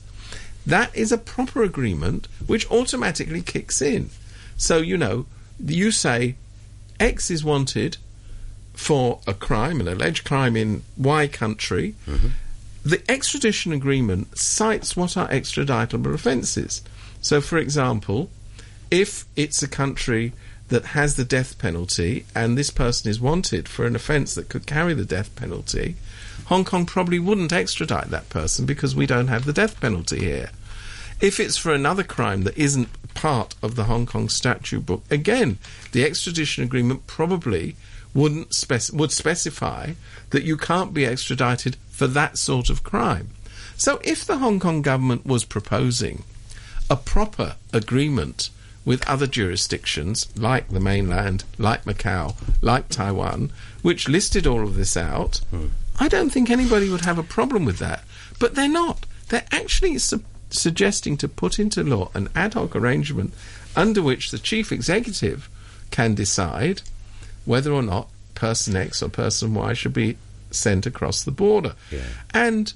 that 0.65 0.95
is 0.97 1.13
a 1.13 1.19
proper 1.19 1.63
agreement 1.63 2.27
which 2.47 2.71
automatically 2.71 3.43
kicks 3.43 3.83
in. 3.83 4.11
So, 4.57 4.79
you 4.79 4.97
know, 4.97 5.27
you 5.63 5.91
say, 5.91 6.37
X 7.01 7.31
is 7.31 7.43
wanted 7.43 7.97
for 8.75 9.21
a 9.27 9.35
crime, 9.35 9.81
an 9.81 9.89
alleged 9.89 10.25
crime 10.25 10.57
in 10.57 10.83
Y 10.97 11.27
country. 11.27 11.95
Mm-hmm. 12.07 12.29
The 12.85 13.03
extradition 13.11 13.73
agreement 13.73 14.39
cites 14.39 14.97
what 14.97 15.17
are 15.17 15.29
extraditable 15.29 16.15
offences. 16.15 16.83
So, 17.21 17.41
for 17.41 17.59
example, 17.59 18.31
if 18.91 19.25
it's 19.37 19.63
a 19.63 19.69
country 19.69 20.33
that 20.69 20.87
has 20.87 21.17
the 21.17 21.25
death 21.25 21.59
penalty 21.59 22.25
and 22.35 22.57
this 22.57 22.71
person 22.71 23.11
is 23.11 23.21
wanted 23.21 23.69
for 23.69 23.85
an 23.85 23.97
offence 23.97 24.35
that 24.35 24.49
could 24.49 24.67
carry 24.67 24.95
the 24.95 25.05
death 25.05 25.35
penalty, 25.37 25.97
Hong 26.47 26.65
Kong 26.65 26.87
probably 26.87 27.19
wouldn't 27.19 27.53
extradite 27.53 28.09
that 28.11 28.29
person 28.31 28.67
because 28.67 28.95
we 28.95 29.07
don't 29.07 29.29
have 29.29 29.45
the 29.45 29.53
death 29.53 29.81
penalty 29.81 30.21
here. 30.21 30.51
If 31.21 31.39
it's 31.39 31.57
for 31.57 31.75
another 31.75 32.03
crime 32.03 32.45
that 32.45 32.57
isn't 32.57 32.89
part 33.15 33.55
of 33.63 33.77
the 33.77 33.85
Hong 33.85 34.07
Kong 34.07 34.29
statute 34.29 34.87
book, 34.87 35.03
again, 35.11 35.59
the 35.93 36.05
extradition 36.05 36.65
agreement 36.65 37.07
probably 37.07 37.77
wouldn't 38.15 38.55
spec- 38.55 38.93
would 38.93 39.13
specify 39.13 39.93
that 40.31 40.43
you 40.43 40.57
can't 40.57 40.95
be 40.95 41.05
extradited 41.05 41.77
for 41.91 42.07
that 42.07 42.39
sort 42.39 42.71
of 42.71 42.83
crime. 42.83 43.31
So 43.77 44.01
if 44.03 44.25
the 44.25 44.39
Hong 44.39 44.61
Kong 44.61 44.83
government 44.83 45.27
was 45.27 45.45
proposing 45.45 46.25
a 46.89 46.97
proper 46.97 47.57
agreement 47.73 48.51
with 48.85 49.07
other 49.09 49.27
jurisdictions 49.27 50.27
like 50.37 50.69
the 50.69 50.81
mainland, 50.81 51.45
like 51.59 51.85
Macau, 51.85 52.35
like 52.63 52.89
Taiwan, 52.89 53.53
which 53.83 54.09
listed 54.09 54.47
all 54.47 54.63
of 54.63 54.75
this 54.75 54.97
out, 54.97 55.43
hmm. 55.51 55.69
I 55.99 56.09
don't 56.09 56.31
think 56.31 56.49
anybody 56.51 56.89
would 56.89 57.03
have 57.03 57.19
a 57.19 57.23
problem 57.23 57.67
with 57.67 57.79
that. 57.79 58.05
But 58.39 58.55
they're 58.55 58.69
not. 58.69 59.05
They're 59.29 59.47
actually 59.53 59.99
su- 59.99 60.25
suggesting 60.51 61.17
to 61.19 61.29
put 61.29 61.59
into 61.59 61.83
law 61.83 62.11
an 62.15 62.29
ad 62.35 62.55
hoc 62.55 62.75
arrangement 62.75 63.33
under 63.77 64.03
which 64.03 64.31
the 64.31 64.39
chief 64.39 64.73
executive 64.73 65.49
can 65.91 66.15
decide 66.15 66.83
whether 67.45 67.73
or 67.73 67.83
not 67.83 68.09
person 68.35 68.77
X 68.77 69.03
or 69.03 69.09
person 69.09 69.55
Y 69.55 69.73
should 69.73 69.93
be 69.93 70.17
sent 70.51 70.87
across 70.87 71.23
the 71.23 71.31
border. 71.31 71.75
Yeah. 71.91 72.01
And 72.33 72.73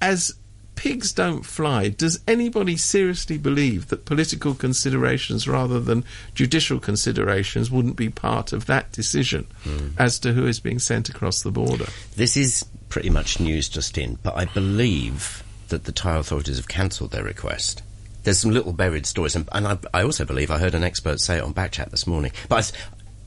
as 0.00 0.34
pigs 0.74 1.12
don't 1.12 1.44
fly, 1.44 1.88
does 1.88 2.20
anybody 2.26 2.76
seriously 2.76 3.36
believe 3.36 3.88
that 3.88 4.06
political 4.06 4.54
considerations 4.54 5.46
rather 5.46 5.78
than 5.78 6.04
judicial 6.34 6.80
considerations 6.80 7.70
wouldn't 7.70 7.96
be 7.96 8.08
part 8.08 8.52
of 8.52 8.66
that 8.66 8.90
decision 8.92 9.46
hmm. 9.62 9.88
as 9.98 10.18
to 10.18 10.32
who 10.32 10.46
is 10.46 10.58
being 10.58 10.78
sent 10.78 11.08
across 11.08 11.42
the 11.42 11.50
border? 11.50 11.86
This 12.16 12.36
is 12.36 12.64
pretty 12.88 13.10
much 13.10 13.40
news 13.40 13.68
just 13.68 13.98
in, 13.98 14.18
but 14.22 14.34
I 14.36 14.46
believe 14.46 15.44
that 15.70 15.84
the 15.84 15.92
Thai 15.92 16.18
authorities 16.18 16.56
have 16.58 16.68
cancelled 16.68 17.10
their 17.10 17.24
request. 17.24 17.82
There's 18.22 18.38
some 18.38 18.50
little 18.50 18.72
buried 18.74 19.06
stories, 19.06 19.34
and, 19.34 19.48
and 19.52 19.66
I, 19.66 19.78
I 19.94 20.02
also 20.02 20.24
believe 20.26 20.50
I 20.50 20.58
heard 20.58 20.74
an 20.74 20.84
expert 20.84 21.20
say 21.20 21.38
it 21.38 21.42
on 21.42 21.54
Backchat 21.54 21.90
this 21.90 22.06
morning. 22.06 22.32
But 22.50 22.70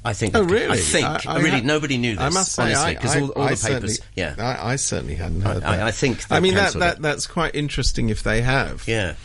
I, 0.03 0.09
I 0.11 0.13
think, 0.13 0.35
Oh, 0.35 0.43
really? 0.43 0.67
I 0.69 0.77
think, 0.77 1.05
I- 1.05 1.21
I 1.25 1.37
really, 1.39 1.59
ha- 1.61 1.65
nobody 1.65 1.97
knew 1.97 2.15
this. 2.15 2.23
I 2.23 2.29
must 2.29 2.51
say, 2.51 2.63
honestly, 2.75 2.93
because 2.95 3.15
all, 3.15 3.29
all 3.31 3.43
I 3.43 3.55
the 3.55 3.67
papers, 3.67 3.99
yeah, 4.15 4.35
I, 4.37 4.73
I 4.73 4.75
certainly 4.75 5.15
hadn't 5.15 5.41
heard 5.41 5.63
I- 5.63 5.77
that. 5.77 5.87
I 5.87 5.91
think 5.91 6.23
I 6.29 6.39
mean, 6.39 6.53
that, 6.55 6.73
that 6.73 7.01
that's 7.01 7.25
quite 7.25 7.55
interesting 7.55 8.09
if 8.09 8.21
they 8.23 8.41
have. 8.41 8.87
yeah. 8.87 9.15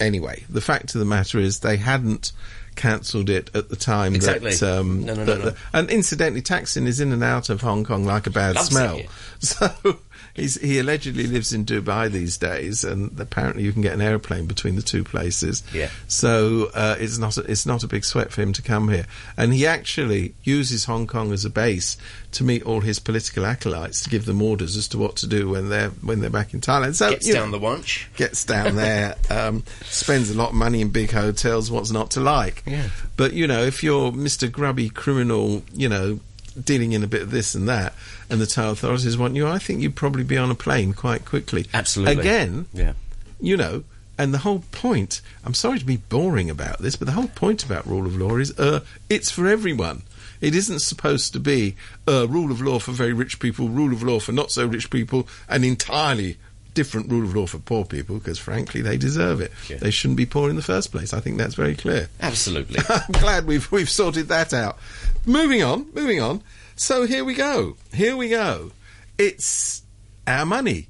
Anyway, 0.00 0.42
the 0.48 0.60
fact 0.60 0.94
of 0.96 0.98
the 0.98 1.04
matter 1.04 1.38
is 1.38 1.60
they 1.60 1.76
hadn't 1.76 2.32
cancelled 2.74 3.28
it 3.30 3.50
at 3.54 3.68
the 3.68 3.76
time 3.76 4.14
Exactly. 4.16 4.52
that. 4.54 4.62
Um, 4.80 5.04
No, 5.04 5.14
no, 5.14 5.24
no, 5.24 5.34
that- 5.36 5.44
no. 5.44 5.58
and 5.74 5.90
incidentally, 5.90 6.42
Thaksin 6.42 6.86
is 6.88 6.98
in 6.98 7.12
and 7.12 7.22
out 7.22 7.48
of 7.50 7.60
Hong 7.60 7.84
Kong 7.84 8.04
like 8.04 8.26
a 8.26 8.30
bad 8.30 8.56
Loves 8.56 8.68
it, 8.68 8.72
smell. 8.72 8.98
yeah. 8.98 9.06
So 9.38 9.98
he's, 10.34 10.60
he 10.60 10.78
allegedly 10.78 11.26
lives 11.26 11.52
in 11.52 11.64
Dubai 11.64 12.10
these 12.10 12.36
days, 12.36 12.84
and 12.84 13.18
apparently 13.20 13.62
you 13.62 13.72
can 13.72 13.82
get 13.82 13.92
an 13.94 14.00
aeroplane 14.00 14.46
between 14.46 14.76
the 14.76 14.82
two 14.82 15.04
places. 15.04 15.62
Yeah. 15.72 15.90
So 16.08 16.70
uh, 16.74 16.96
it's 16.98 17.18
not 17.18 17.36
a, 17.38 17.42
it's 17.42 17.66
not 17.66 17.82
a 17.82 17.88
big 17.88 18.04
sweat 18.04 18.32
for 18.32 18.42
him 18.42 18.52
to 18.54 18.62
come 18.62 18.88
here, 18.88 19.06
and 19.36 19.52
he 19.54 19.66
actually 19.66 20.34
uses 20.42 20.84
Hong 20.84 21.06
Kong 21.06 21.32
as 21.32 21.44
a 21.44 21.50
base 21.50 21.96
to 22.32 22.44
meet 22.44 22.62
all 22.64 22.80
his 22.80 22.98
political 22.98 23.44
acolytes 23.44 24.02
to 24.02 24.10
give 24.10 24.24
them 24.24 24.40
orders 24.40 24.76
as 24.76 24.88
to 24.88 24.98
what 24.98 25.16
to 25.16 25.26
do 25.26 25.50
when 25.50 25.68
they're 25.68 25.90
when 25.90 26.20
they're 26.20 26.30
back 26.30 26.54
in 26.54 26.60
Thailand. 26.60 26.94
So 26.94 27.10
Gets 27.10 27.30
down 27.30 27.50
know, 27.50 27.58
the 27.58 27.64
wanch. 27.66 28.06
gets 28.16 28.44
down 28.44 28.76
there, 28.76 29.16
um, 29.30 29.64
spends 29.84 30.30
a 30.30 30.34
lot 30.34 30.50
of 30.50 30.54
money 30.54 30.80
in 30.80 30.90
big 30.90 31.10
hotels. 31.10 31.70
What's 31.70 31.90
not 31.90 32.12
to 32.12 32.20
like? 32.20 32.62
Yeah. 32.66 32.88
But 33.16 33.34
you 33.34 33.46
know, 33.46 33.62
if 33.62 33.82
you're 33.82 34.12
Mr. 34.12 34.50
Grubby 34.50 34.88
criminal, 34.88 35.62
you 35.74 35.88
know, 35.88 36.20
dealing 36.52 36.92
in 36.92 37.02
a 37.02 37.06
bit 37.06 37.22
of 37.22 37.30
this 37.30 37.54
and 37.54 37.68
that, 37.68 37.94
and 38.30 38.40
the 38.40 38.46
Thai 38.46 38.68
authorities 38.70 39.16
want 39.16 39.36
you, 39.36 39.46
I 39.46 39.58
think 39.58 39.80
you'd 39.80 39.96
probably 39.96 40.24
be 40.24 40.36
on 40.38 40.50
a 40.50 40.54
plane 40.54 40.92
quite 40.92 41.24
quickly. 41.24 41.66
Absolutely. 41.74 42.20
Again, 42.20 42.66
Yeah. 42.72 42.92
you 43.40 43.56
know, 43.56 43.84
and 44.18 44.32
the 44.34 44.38
whole 44.38 44.62
point. 44.72 45.20
I'm 45.44 45.54
sorry 45.54 45.78
to 45.78 45.84
be 45.84 45.96
boring 45.96 46.50
about 46.50 46.80
this, 46.80 46.96
but 46.96 47.06
the 47.06 47.12
whole 47.12 47.28
point 47.28 47.64
about 47.64 47.86
rule 47.86 48.06
of 48.06 48.16
law 48.16 48.36
is, 48.36 48.56
uh, 48.58 48.80
it's 49.08 49.30
for 49.30 49.46
everyone. 49.48 50.02
It 50.40 50.54
isn't 50.54 50.80
supposed 50.80 51.32
to 51.34 51.40
be 51.40 51.76
uh, 52.06 52.26
rule 52.28 52.50
of 52.50 52.60
law 52.60 52.78
for 52.78 52.90
very 52.92 53.12
rich 53.12 53.38
people, 53.40 53.68
rule 53.68 53.92
of 53.92 54.02
law 54.02 54.18
for 54.20 54.32
not 54.32 54.50
so 54.50 54.66
rich 54.66 54.90
people, 54.90 55.26
and 55.48 55.64
entirely 55.64 56.36
different 56.74 57.10
rule 57.10 57.24
of 57.24 57.34
law 57.34 57.46
for 57.46 57.58
poor 57.58 57.84
people, 57.84 58.18
because 58.18 58.38
frankly 58.38 58.80
they 58.82 58.96
deserve 58.96 59.40
it. 59.40 59.52
Yeah. 59.68 59.76
They 59.78 59.90
shouldn't 59.90 60.16
be 60.16 60.26
poor 60.26 60.50
in 60.50 60.56
the 60.56 60.62
first 60.62 60.90
place. 60.92 61.12
I 61.12 61.20
think 61.20 61.38
that's 61.38 61.54
very 61.54 61.74
clear. 61.74 62.08
Absolutely. 62.20 62.80
I'm 62.88 63.12
glad 63.12 63.46
we've 63.46 63.70
we've 63.72 63.90
sorted 63.90 64.28
that 64.28 64.52
out. 64.52 64.78
Moving 65.26 65.62
on, 65.62 65.86
moving 65.94 66.20
on. 66.20 66.42
So 66.76 67.06
here 67.06 67.24
we 67.24 67.34
go. 67.34 67.76
Here 67.92 68.16
we 68.16 68.28
go. 68.28 68.72
It's 69.18 69.82
our 70.26 70.44
money. 70.46 70.88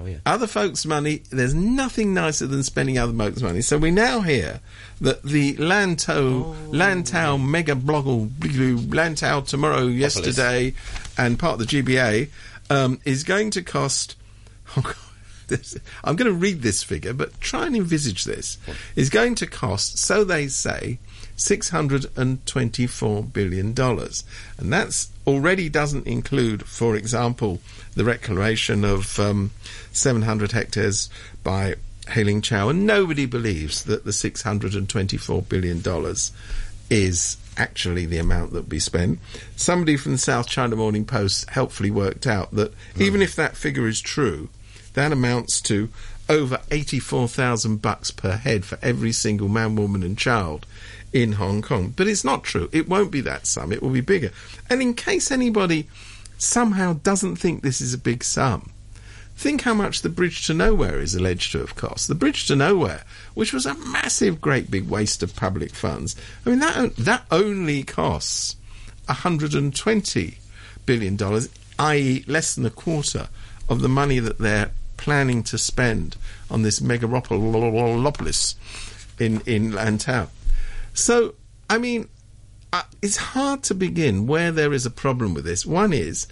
oh, 0.00 0.06
yeah. 0.06 0.18
Other 0.26 0.46
folks' 0.46 0.84
money, 0.84 1.22
there's 1.30 1.54
nothing 1.54 2.12
nicer 2.12 2.46
than 2.46 2.62
spending 2.62 2.98
other 2.98 3.12
folks' 3.12 3.40
money. 3.40 3.62
So 3.62 3.78
we 3.78 3.90
now 3.90 4.20
hear 4.20 4.60
that 5.00 5.22
the 5.22 5.54
Lanto, 5.54 6.54
Lantau 6.70 7.42
Mega 7.42 7.74
Bloggle, 7.74 8.28
Lantau 8.28 9.46
tomorrow, 9.46 9.86
yesterday, 9.86 10.74
and 11.16 11.38
part 11.38 11.60
of 11.60 11.66
the 11.66 11.82
GBA 11.82 12.28
um, 12.68 13.00
is 13.04 13.24
going 13.24 13.50
to 13.52 13.62
cost. 13.62 14.16
this- 15.50 15.76
I'm 16.02 16.16
going 16.16 16.30
to 16.32 16.36
read 16.36 16.62
this 16.62 16.82
figure, 16.82 17.12
but 17.12 17.38
try 17.40 17.66
and 17.66 17.76
envisage 17.76 18.24
this. 18.24 18.56
Is 18.96 19.10
going 19.10 19.34
to 19.36 19.46
cost, 19.46 19.98
so 19.98 20.24
they 20.24 20.48
say, 20.48 20.98
$624 21.36 23.32
billion. 23.32 23.74
And 24.58 24.72
that's 24.72 25.10
already 25.26 25.68
doesn't 25.68 26.06
include, 26.06 26.64
for 26.64 26.96
example, 26.96 27.60
the 27.94 28.04
reclamation 28.04 28.84
of 28.84 29.18
um, 29.18 29.50
700 29.92 30.52
hectares 30.52 31.08
by 31.42 31.76
Hei 32.08 32.22
Ling 32.22 32.42
Chau. 32.42 32.68
And 32.68 32.86
nobody 32.86 33.26
believes 33.26 33.84
that 33.84 34.04
the 34.04 34.10
$624 34.10 35.48
billion 35.48 35.82
is 36.90 37.36
actually 37.56 38.06
the 38.06 38.18
amount 38.18 38.52
that 38.52 38.68
we 38.68 38.78
spent. 38.78 39.18
Somebody 39.56 39.96
from 39.96 40.12
the 40.12 40.18
South 40.18 40.48
China 40.48 40.76
Morning 40.76 41.04
Post 41.04 41.50
helpfully 41.50 41.90
worked 41.90 42.26
out 42.26 42.50
that 42.52 42.72
even 42.98 43.22
if 43.22 43.36
that 43.36 43.56
figure 43.56 43.86
is 43.86 44.00
true, 44.00 44.48
that 44.94 45.12
amounts 45.12 45.60
to 45.62 45.88
over 46.28 46.60
84,000 46.70 47.82
bucks 47.82 48.10
per 48.10 48.32
head 48.36 48.64
for 48.64 48.78
every 48.82 49.12
single 49.12 49.48
man, 49.48 49.76
woman 49.76 50.02
and 50.02 50.16
child 50.16 50.66
in 51.12 51.32
Hong 51.32 51.60
Kong. 51.62 51.92
But 51.96 52.06
it's 52.06 52.24
not 52.24 52.44
true. 52.44 52.68
It 52.72 52.88
won't 52.88 53.10
be 53.10 53.20
that 53.22 53.46
sum. 53.46 53.72
It 53.72 53.82
will 53.82 53.90
be 53.90 54.00
bigger. 54.00 54.30
And 54.68 54.80
in 54.80 54.94
case 54.94 55.30
anybody 55.30 55.88
somehow 56.38 56.94
doesn't 57.02 57.36
think 57.36 57.62
this 57.62 57.80
is 57.80 57.92
a 57.92 57.98
big 57.98 58.22
sum, 58.22 58.70
Think 59.40 59.62
how 59.62 59.72
much 59.72 60.02
the 60.02 60.10
Bridge 60.10 60.46
to 60.48 60.52
Nowhere 60.52 61.00
is 61.00 61.14
alleged 61.14 61.52
to 61.52 61.60
have 61.60 61.74
cost. 61.74 62.08
The 62.08 62.14
Bridge 62.14 62.46
to 62.48 62.56
Nowhere, 62.56 63.04
which 63.32 63.54
was 63.54 63.64
a 63.64 63.72
massive, 63.74 64.38
great 64.38 64.70
big 64.70 64.86
waste 64.86 65.22
of 65.22 65.34
public 65.34 65.74
funds. 65.74 66.14
I 66.44 66.50
mean, 66.50 66.58
that 66.58 66.94
that 66.96 67.24
only 67.30 67.82
costs 67.82 68.56
120 69.06 70.36
billion 70.84 71.16
dollars, 71.16 71.48
i.e., 71.78 72.22
less 72.26 72.54
than 72.54 72.66
a 72.66 72.70
quarter 72.70 73.30
of 73.66 73.80
the 73.80 73.88
money 73.88 74.18
that 74.18 74.36
they're 74.36 74.72
planning 75.00 75.42
to 75.42 75.56
spend 75.56 76.16
on 76.50 76.62
this 76.62 76.80
megaropolis 76.80 78.54
in 79.18 79.40
in 79.46 79.72
Lantau. 79.72 80.28
So, 80.92 81.34
I 81.68 81.78
mean, 81.78 82.08
uh, 82.72 82.82
it's 83.00 83.16
hard 83.16 83.62
to 83.64 83.74
begin 83.74 84.26
where 84.26 84.52
there 84.52 84.72
is 84.72 84.84
a 84.84 84.90
problem 84.90 85.32
with 85.34 85.44
this. 85.44 85.64
One 85.64 85.92
is 85.94 86.26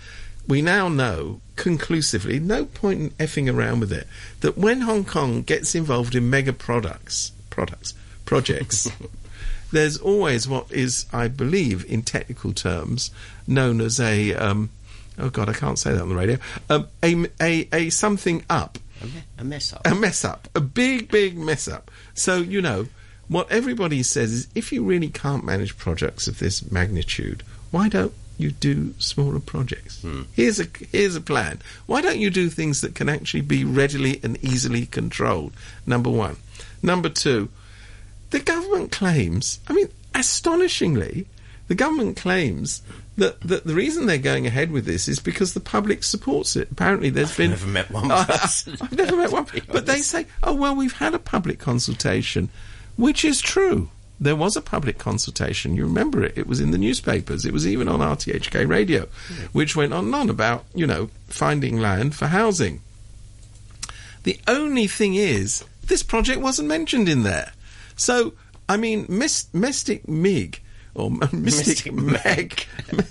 we 0.47 0.61
now 0.63 0.89
know 0.89 1.41
conclusively, 1.57 2.39
no 2.39 2.67
point 2.67 3.01
in 3.01 3.11
effing 3.13 3.53
around 3.53 3.81
with 3.81 3.93
it, 3.93 4.07
that 4.41 4.57
when 4.57 4.83
Hong 4.83 5.05
Kong 5.05 5.43
gets 5.43 5.75
involved 5.75 6.15
in 6.15 6.31
mega 6.31 6.53
products, 6.53 7.33
products, 7.51 7.95
projects, 8.25 8.91
there's 9.73 9.99
always 9.99 10.47
what 10.47 10.71
is, 10.71 11.07
I 11.13 11.29
believe, 11.29 11.85
in 11.91 12.03
technical 12.03 12.53
terms, 12.53 13.11
known 13.47 13.81
as 13.81 13.99
a, 13.99 14.35
um, 14.35 14.71
oh 15.19 15.31
God, 15.31 15.49
I 15.49 15.53
can't 15.53 15.79
say 15.79 15.93
that 15.93 16.03
on 16.03 16.09
the 16.09 16.15
radio, 16.15 16.39
um, 16.71 16.89
a, 17.03 17.27
a, 17.41 17.69
a 17.73 17.91
something 17.91 18.45
up 18.51 18.79
A, 19.03 19.07
me- 19.07 19.13
a 19.39 19.45
mess 19.45 19.73
up. 19.73 19.87
a 19.87 19.95
mess 19.95 20.25
up, 20.25 20.49
a 20.55 20.61
big, 20.61 21.11
big 21.11 21.37
mess 21.37 21.69
up. 21.69 21.91
So, 22.15 22.37
you 22.39 22.61
know, 22.61 22.87
what 23.29 23.51
everybody 23.53 24.03
says 24.03 24.33
is 24.33 24.49
if 24.55 24.73
you 24.73 24.83
really 24.85 25.09
can't 25.11 25.45
manage 25.45 25.77
projects 25.77 26.27
of 26.29 26.39
this 26.39 26.71
magnitude, 26.71 27.43
why 27.71 27.89
don't 27.89 28.13
you 28.39 28.51
do 28.53 28.95
smaller 28.99 29.41
projects? 29.41 30.05
Here's 30.33 30.61
a 30.61 30.67
here's 30.93 31.17
a 31.17 31.21
plan. 31.21 31.61
Why 31.87 32.01
don't 32.01 32.19
you 32.21 32.31
do 32.31 32.49
things 32.49 32.81
that 32.83 32.95
can 32.95 33.09
actually 33.09 33.41
be 33.43 33.65
readily 33.65 34.21
and 34.23 34.43
easily 34.45 34.87
controlled? 34.87 35.53
Number 35.87 36.09
one. 36.09 36.37
Number 36.83 37.09
two, 37.09 37.49
the 38.31 38.39
government 38.39 38.93
claims, 38.93 39.59
I 39.69 39.73
mean, 39.73 39.89
astonishingly, 40.15 41.27
the 41.69 41.75
government 41.75 42.17
claims 42.17 42.83
that, 43.17 43.41
that 43.43 43.65
the 43.65 43.75
reason 43.75 44.07
they're 44.07 44.19
going 44.19 44.47
ahead 44.47 44.71
with 44.71 44.85
this 44.85 45.09
is 45.09 45.19
because 45.19 45.55
the 45.55 45.61
public 45.61 46.03
supports 46.03 46.57
it. 46.57 46.71
Apparently, 46.71 47.11
there's 47.11 47.37
been 47.37 47.53
I've 47.53 47.67
never 47.67 47.73
met 47.73 47.91
one 47.91 48.09
person, 48.27 48.77
I've 48.81 48.93
never 48.93 49.17
met 49.17 49.31
one, 49.31 49.47
but 49.71 49.87
they 49.87 49.99
say, 49.99 50.27
"Oh 50.43 50.55
well, 50.55 50.75
we've 50.75 50.97
had 50.97 51.15
a 51.15 51.19
public 51.19 51.59
consultation," 51.59 52.49
which 52.97 53.25
is 53.25 53.41
true. 53.41 53.91
there 54.21 54.37
was 54.37 54.57
a 54.57 54.63
public 54.63 54.99
consultation. 54.99 55.77
You 55.77 55.85
remember 55.85 56.25
it? 56.25 56.37
It 56.37 56.47
was 56.47 56.61
in 56.61 56.71
the 56.71 56.79
newspapers. 56.79 57.45
It 57.45 57.53
was 57.53 57.67
even 57.67 57.89
on 57.89 58.01
RTHK 58.01 58.69
radio, 58.69 59.07
hmm. 59.07 59.45
which 59.53 59.77
went 59.77 59.93
on 59.93 60.07
and 60.07 60.15
on 60.15 60.31
about, 60.31 60.65
you 60.75 60.87
know, 60.87 61.11
finding 61.29 61.79
land 61.79 62.15
for 62.15 62.27
housing. 62.27 62.81
The 64.25 64.39
only 64.47 64.87
thing 64.87 65.15
is, 65.15 65.65
this 65.85 66.03
project 66.03 66.41
wasn't 66.41 66.69
mentioned 66.69 67.09
in 67.09 67.23
there. 67.23 67.53
So, 67.97 68.35
I 68.69 68.77
mean, 68.77 69.07
Myst- 69.09 69.55
Mystic 69.55 70.09
Mig 70.09 70.61
or 70.99 71.11
Mystic, 71.33 71.93
Mystic 71.93 71.93
Meg, 71.93 72.67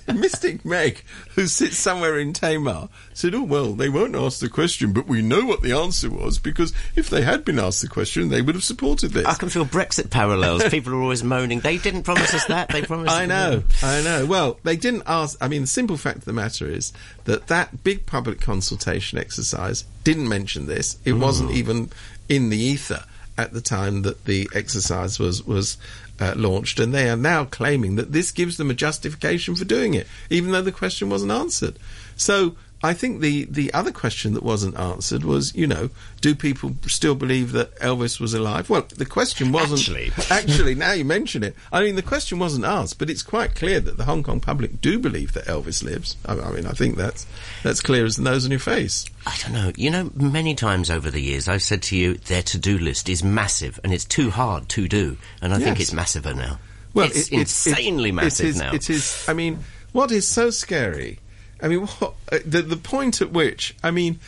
Mystic 0.14 0.66
Meg, 0.66 1.04
who 1.36 1.48
sits 1.48 1.78
somewhere 1.78 2.20
in 2.20 2.34
Tamar, 2.34 2.90
said, 3.14 3.34
"Oh 3.34 3.44
well, 3.44 3.74
they 3.74 3.90
won't 3.90 4.16
ask 4.16 4.40
the 4.40 4.50
question, 4.50 4.94
but 4.94 5.08
we 5.08 5.22
know 5.22 5.46
what 5.46 5.62
the 5.62 5.72
answer 5.72 6.10
was 6.10 6.38
because 6.38 6.74
if 6.96 7.10
they 7.10 7.22
had 7.22 7.46
been 7.46 7.60
asked 7.60 7.82
the 7.82 7.88
question, 7.88 8.30
they 8.30 8.42
would 8.42 8.56
have 8.56 8.64
supported 8.64 9.12
this." 9.12 9.26
I 9.26 9.36
can 9.36 9.50
feel 9.50 9.66
Brexit 9.66 10.10
parallels. 10.10 10.64
People 10.70 10.94
are 10.94 11.02
always 11.02 11.24
moaning. 11.24 11.62
They 11.62 11.78
didn't 11.78 12.04
promise 12.04 12.34
us 12.34 12.46
that. 12.46 12.70
They 12.70 12.82
promised. 12.82 13.16
I 13.16 13.26
know, 13.26 13.64
I 13.82 14.02
know. 14.02 14.26
Well, 14.26 14.60
they 14.64 14.76
didn't 14.76 15.04
ask. 15.08 15.38
I 15.42 15.48
mean, 15.48 15.62
the 15.62 15.68
simple 15.68 15.98
fact 15.98 16.18
of 16.18 16.26
the 16.26 16.34
matter 16.34 16.68
is 16.68 16.92
that 17.26 17.48
that 17.48 17.84
big 17.84 18.06
public 18.06 18.42
consultation 18.42 19.18
exercise 19.18 19.86
didn't 20.04 20.28
mention 20.28 20.66
this. 20.66 20.98
It 21.06 21.14
hmm. 21.14 21.22
wasn't 21.22 21.52
even 21.52 21.90
in 22.30 22.50
the 22.50 22.58
ether 22.58 23.06
at 23.38 23.54
the 23.54 23.62
time 23.62 24.02
that 24.02 24.26
the 24.26 24.50
exercise 24.54 25.20
was 25.20 25.46
was 25.46 25.78
uh, 26.20 26.34
launched, 26.36 26.80
and 26.80 26.94
they 26.94 27.10
are 27.10 27.18
now 27.18 27.46
claiming 27.46 27.96
that 27.96 28.12
this 28.12 28.32
gives 28.32 28.58
them 28.58 28.72
a 28.72 28.74
justification 28.74 29.56
for 29.56 29.66
doing 29.66 29.94
it, 29.94 30.08
even 30.30 30.52
though 30.52 30.62
the 30.62 30.72
question 30.72 31.10
wasn't 31.10 31.32
answered. 31.32 31.78
So. 32.16 32.56
I 32.84 32.94
think 32.94 33.22
the, 33.22 33.46
the 33.46 33.74
other 33.74 33.92
question 33.92 34.36
that 34.36 34.44
wasn't 34.44 34.78
answered 34.78 35.24
was, 35.24 35.56
you 35.56 35.66
know, 35.66 35.90
do 36.22 36.36
people 36.36 36.76
still 36.86 37.16
believe 37.16 37.52
that 37.54 37.76
Elvis 37.80 38.20
was 38.20 38.36
alive? 38.36 38.70
Well, 38.70 38.86
the 38.96 39.06
question 39.06 39.52
wasn't 39.52 39.80
Actually. 39.80 40.12
actually, 40.30 40.76
now 40.76 40.92
you 40.92 41.04
mention 41.04 41.44
it, 41.44 41.56
I 41.72 41.82
mean, 41.84 41.96
the 41.96 42.04
question 42.04 42.38
wasn't 42.38 42.66
asked, 42.66 43.00
but 43.00 43.10
it's 43.10 43.24
quite 43.24 43.56
clear 43.56 43.80
that 43.80 43.98
the 43.98 44.04
Hong 44.06 44.22
Kong 44.22 44.40
public 44.40 44.80
do 44.80 45.00
believe 45.00 45.34
that 45.34 45.46
Elvis 45.46 45.84
lives. 45.84 46.18
I, 46.26 46.34
I 46.40 46.52
mean, 46.52 46.68
I 46.68 46.72
think 46.74 46.98
that's 46.98 47.26
that's 47.64 47.82
clear 47.82 48.06
as 48.06 48.18
the 48.18 48.22
nose 48.22 48.46
on 48.46 48.52
your 48.52 48.60
face. 48.60 49.06
I 49.26 49.36
don't 49.42 49.54
know. 49.54 49.72
You 49.76 49.90
know, 49.90 50.12
many 50.16 50.54
times 50.54 50.92
over 50.92 51.10
the 51.10 51.20
years, 51.22 51.48
I've 51.48 51.64
said 51.64 51.82
to 51.84 51.98
you, 51.98 52.14
their 52.16 52.44
to-do 52.44 52.78
list 52.78 53.10
is 53.10 53.24
massive, 53.24 53.80
and 53.84 53.92
it's 53.92 54.06
too 54.06 54.30
hard 54.30 54.70
to 54.70 54.88
do. 54.88 55.18
And 55.42 55.52
I 55.52 55.58
think 55.58 55.80
it's 55.80 55.92
massiver 55.94 56.36
now. 56.36 56.60
Well, 56.94 57.08
it's 57.08 57.28
it- 57.30 57.34
it- 57.34 57.40
insanely 57.40 58.10
it- 58.10 58.14
massive 58.14 58.46
it 58.46 58.50
is, 58.50 58.58
now. 58.60 58.74
It 58.74 58.90
is. 58.90 59.26
I 59.28 59.34
mean, 59.34 59.64
what 59.94 60.12
is 60.12 60.28
so 60.28 60.52
scary? 60.52 61.20
I 61.62 61.68
mean, 61.68 61.80
what, 61.88 62.14
uh, 62.32 62.40
the 62.46 62.62
the 62.62 62.78
point 62.78 63.22
at 63.22 63.32
which 63.32 63.76
I 63.84 63.92
mean, 63.92 64.20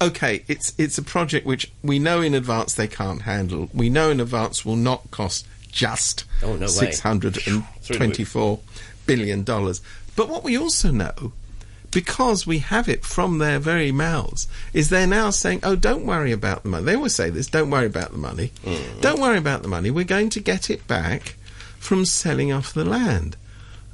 okay, 0.00 0.44
it's 0.48 0.72
it's 0.78 0.98
a 0.98 1.02
project 1.02 1.46
which 1.46 1.70
we 1.82 1.98
know 1.98 2.20
in 2.20 2.34
advance 2.34 2.74
they 2.74 2.88
can't 2.88 3.22
handle. 3.22 3.68
We 3.74 3.88
know 3.90 4.10
in 4.10 4.20
advance 4.20 4.64
will 4.64 4.76
not 4.76 5.10
cost 5.10 5.46
just 5.70 6.24
Oh, 6.42 6.56
no 6.56 6.66
six 6.66 7.00
hundred 7.00 7.46
and 7.46 7.64
twenty-four 7.86 8.60
billion 9.06 9.44
dollars. 9.44 9.80
But 10.16 10.28
what 10.28 10.44
we 10.44 10.56
also 10.56 10.90
know. 10.90 11.32
Because 11.90 12.46
we 12.46 12.58
have 12.58 12.86
it 12.86 13.02
from 13.02 13.38
their 13.38 13.58
very 13.58 13.90
mouths, 13.92 14.46
is 14.74 14.90
they're 14.90 15.06
now 15.06 15.30
saying, 15.30 15.60
"Oh, 15.62 15.74
don't 15.74 16.04
worry 16.04 16.32
about 16.32 16.62
the 16.62 16.68
money." 16.68 16.84
They 16.84 16.94
always 16.94 17.14
say 17.14 17.30
this: 17.30 17.46
"Don't 17.46 17.70
worry 17.70 17.86
about 17.86 18.12
the 18.12 18.18
money. 18.18 18.52
Don't 19.00 19.18
worry 19.22 19.38
about 19.38 19.62
the 19.62 19.68
money. 19.68 19.90
We're 19.90 20.04
going 20.04 20.28
to 20.30 20.40
get 20.40 20.68
it 20.68 20.86
back 20.86 21.36
from 21.78 22.04
selling 22.04 22.52
off 22.52 22.74
the 22.74 22.84
land." 22.84 23.36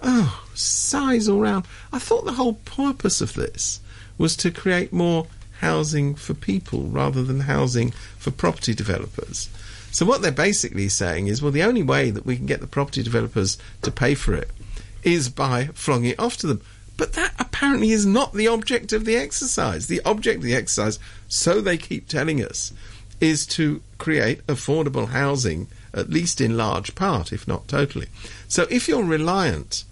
Oh, 0.03 0.44
sighs 0.55 1.29
all 1.29 1.41
round. 1.41 1.67
I 1.93 1.99
thought 1.99 2.25
the 2.25 2.33
whole 2.33 2.55
purpose 2.65 3.21
of 3.21 3.35
this 3.35 3.81
was 4.19 4.37
to 4.37 4.51
create 4.51 4.93
more 4.93 5.27
housing 5.61 6.15
for 6.15 6.35
people 6.35 6.83
rather 6.83 7.23
than 7.23 7.41
housing 7.41 7.91
for 8.19 8.31
property 8.31 8.75
developers. 8.75 9.49
So 9.91 10.05
what 10.05 10.23
they're 10.23 10.33
basically 10.33 10.89
saying 10.89 11.29
is, 11.29 11.41
well, 11.41 11.53
the 11.53 11.63
only 11.63 11.83
way 11.83 12.11
that 12.11 12.27
we 12.27 12.37
can 12.37 12.47
get 12.47 12.61
the 12.61 12.67
property 12.67 13.03
developers 13.03 13.59
to 13.83 13.91
pay 13.91 14.15
for 14.15 14.35
it 14.35 14.51
is 15.03 15.29
by 15.29 15.67
flogging 15.75 16.11
it 16.11 16.19
off 16.19 16.37
to 16.39 16.47
them. 16.47 16.61
But 16.97 17.13
that 17.15 17.35
apparently 17.39 17.91
is 17.91 18.07
not 18.07 18.35
the 18.35 18.49
object 18.49 18.93
of 18.93 19.05
the 19.05 19.17
exercise. 19.17 19.87
The 19.87 20.03
object 20.05 20.39
of 20.39 20.43
the 20.45 20.55
exercise, 20.55 20.99
so 21.29 21.61
they 21.61 21.77
keep 21.77 22.09
telling 22.09 22.43
us, 22.43 22.73
is 23.21 23.47
to 23.47 23.83
create 23.99 24.47
affordable 24.47 25.09
housing, 25.09 25.69
at 25.93 26.11
least 26.11 26.41
in 26.41 26.57
large 26.57 26.95
part, 26.95 27.33
if 27.33 27.47
not 27.49 27.69
totally. 27.69 28.09
So 28.49 28.67
if 28.71 28.89
you're 28.89 29.05
reliant 29.05 29.85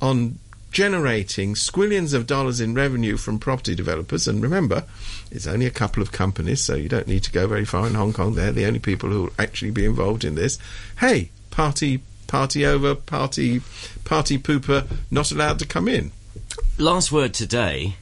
on 0.00 0.38
generating 0.70 1.54
squillions 1.54 2.12
of 2.14 2.26
dollars 2.26 2.60
in 2.60 2.74
revenue 2.74 3.16
from 3.16 3.38
property 3.38 3.74
developers, 3.74 4.28
and 4.28 4.42
remember, 4.42 4.84
it's 5.30 5.46
only 5.46 5.66
a 5.66 5.70
couple 5.70 6.02
of 6.02 6.12
companies, 6.12 6.60
so 6.60 6.74
you 6.74 6.88
don't 6.88 7.08
need 7.08 7.22
to 7.24 7.32
go 7.32 7.46
very 7.46 7.64
far 7.64 7.86
in 7.86 7.94
Hong 7.94 8.12
Kong. 8.12 8.34
They're 8.34 8.52
the 8.52 8.66
only 8.66 8.78
people 8.78 9.10
who 9.10 9.22
will 9.22 9.32
actually 9.38 9.70
be 9.70 9.84
involved 9.84 10.24
in 10.24 10.34
this. 10.34 10.58
Hey, 10.98 11.30
party, 11.50 12.00
party 12.26 12.64
over, 12.64 12.94
party, 12.94 13.62
party 14.04 14.38
pooper, 14.38 14.86
not 15.10 15.32
allowed 15.32 15.58
to 15.60 15.66
come 15.66 15.88
in. 15.88 16.12
Last 16.76 17.10
word 17.10 17.34
today 17.34 17.96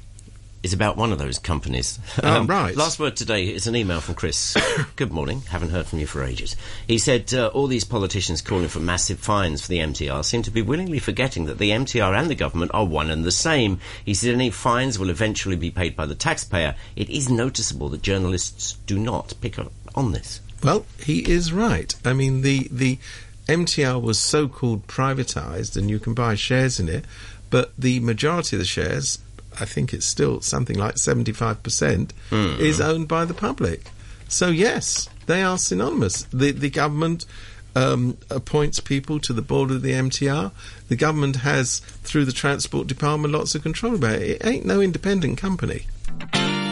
is 0.67 0.73
about 0.73 0.97
one 0.97 1.13
of 1.13 1.19
those 1.19 1.39
companies. 1.39 1.99
Oh, 2.27 2.45
right. 2.45 2.75
Last 2.75 2.99
word 2.99 3.15
today 3.15 3.45
is 3.45 3.69
an 3.69 3.77
email 3.77 4.01
from 4.01 4.17
Chris. 4.17 4.57
Good 4.97 5.13
morning. 5.13 5.43
Haven't 5.43 5.71
heard 5.71 5.87
from 5.87 6.01
you 6.01 6.07
for 6.07 6.25
ages. 6.25 6.57
He 6.89 6.99
said 6.99 7.33
uh, 7.33 7.49
all 7.49 7.69
these 7.69 7.85
politicians 7.85 8.43
calling 8.43 8.67
for 8.67 8.81
massive 8.81 9.21
fines 9.21 9.63
for 9.63 9.69
the 9.69 9.79
MTR 9.79 10.25
seem 10.25 10.43
to 10.43 10.51
be 10.51 10.63
willingly 10.63 10.99
forgetting 10.99 11.45
that 11.45 11.59
the 11.59 11.71
MTR 11.71 12.19
and 12.19 12.29
the 12.29 12.35
government 12.35 12.73
are 12.75 12.85
one 12.85 13.11
and 13.11 13.23
the 13.23 13.31
same. 13.31 13.79
He 14.05 14.13
said 14.13 14.35
any 14.35 14.51
fines 14.51 14.99
will 14.99 15.09
eventually 15.09 15.55
be 15.55 15.71
paid 15.71 15.95
by 15.95 16.05
the 16.05 16.17
taxpayer. 16.17 16.75
It 16.97 17.09
is 17.11 17.31
noticeable 17.31 17.91
that 17.91 18.03
journalists 18.03 18.77
do 18.87 18.99
not 18.99 19.35
pick 19.41 19.59
up 19.61 19.73
on 19.95 20.11
this. 20.11 20.41
Well, 20.65 20.85
he 20.99 21.21
is 21.31 21.53
right. 21.53 21.95
I 22.05 22.13
mean, 22.13 22.43
the 22.43 22.67
the 22.73 22.99
MTR 23.47 24.03
was 24.03 24.19
so-called 24.19 24.89
privatized, 24.89 25.77
and 25.77 25.89
you 25.89 26.01
can 26.01 26.13
buy 26.13 26.35
shares 26.35 26.81
in 26.81 26.89
it, 26.89 27.05
but 27.51 27.73
the 27.79 28.01
majority 28.01 28.57
of 28.57 28.61
the 28.61 28.67
shares, 28.67 29.19
I 29.61 29.65
think 29.65 29.93
it's 29.93 30.07
still 30.07 30.41
something 30.41 30.77
like 30.79 30.99
seventy-five 30.99 31.63
percent, 31.63 32.13
is 32.61 32.81
owned 32.81 33.09
by 33.09 33.25
the 33.25 33.35
public. 33.35 33.91
So 34.29 34.49
yes, 34.49 35.09
they 35.27 35.43
are 35.43 35.59
synonymous. 35.59 36.25
The 36.33 36.53
the 36.53 36.71
government. 36.71 37.27
Um, 37.75 38.17
appoints 38.31 38.81
people 38.81 39.21
to 39.21 39.35
the 39.35 39.43
board 39.43 39.71
of 39.71 39.83
the 39.83 39.93
MTR. 39.93 40.51
The 40.89 40.97
government 40.97 41.37
has, 41.37 41.81
through 42.05 42.25
the 42.25 42.33
transport 42.33 42.87
department, 42.87 43.35
lots 43.35 43.55
of 43.55 43.63
control 43.63 43.97
about 43.97 44.15
it. 44.15 44.23
It 44.23 44.47
ain't 44.47 44.65
no 44.65 44.81
independent 44.81 45.37
company. 45.37 45.85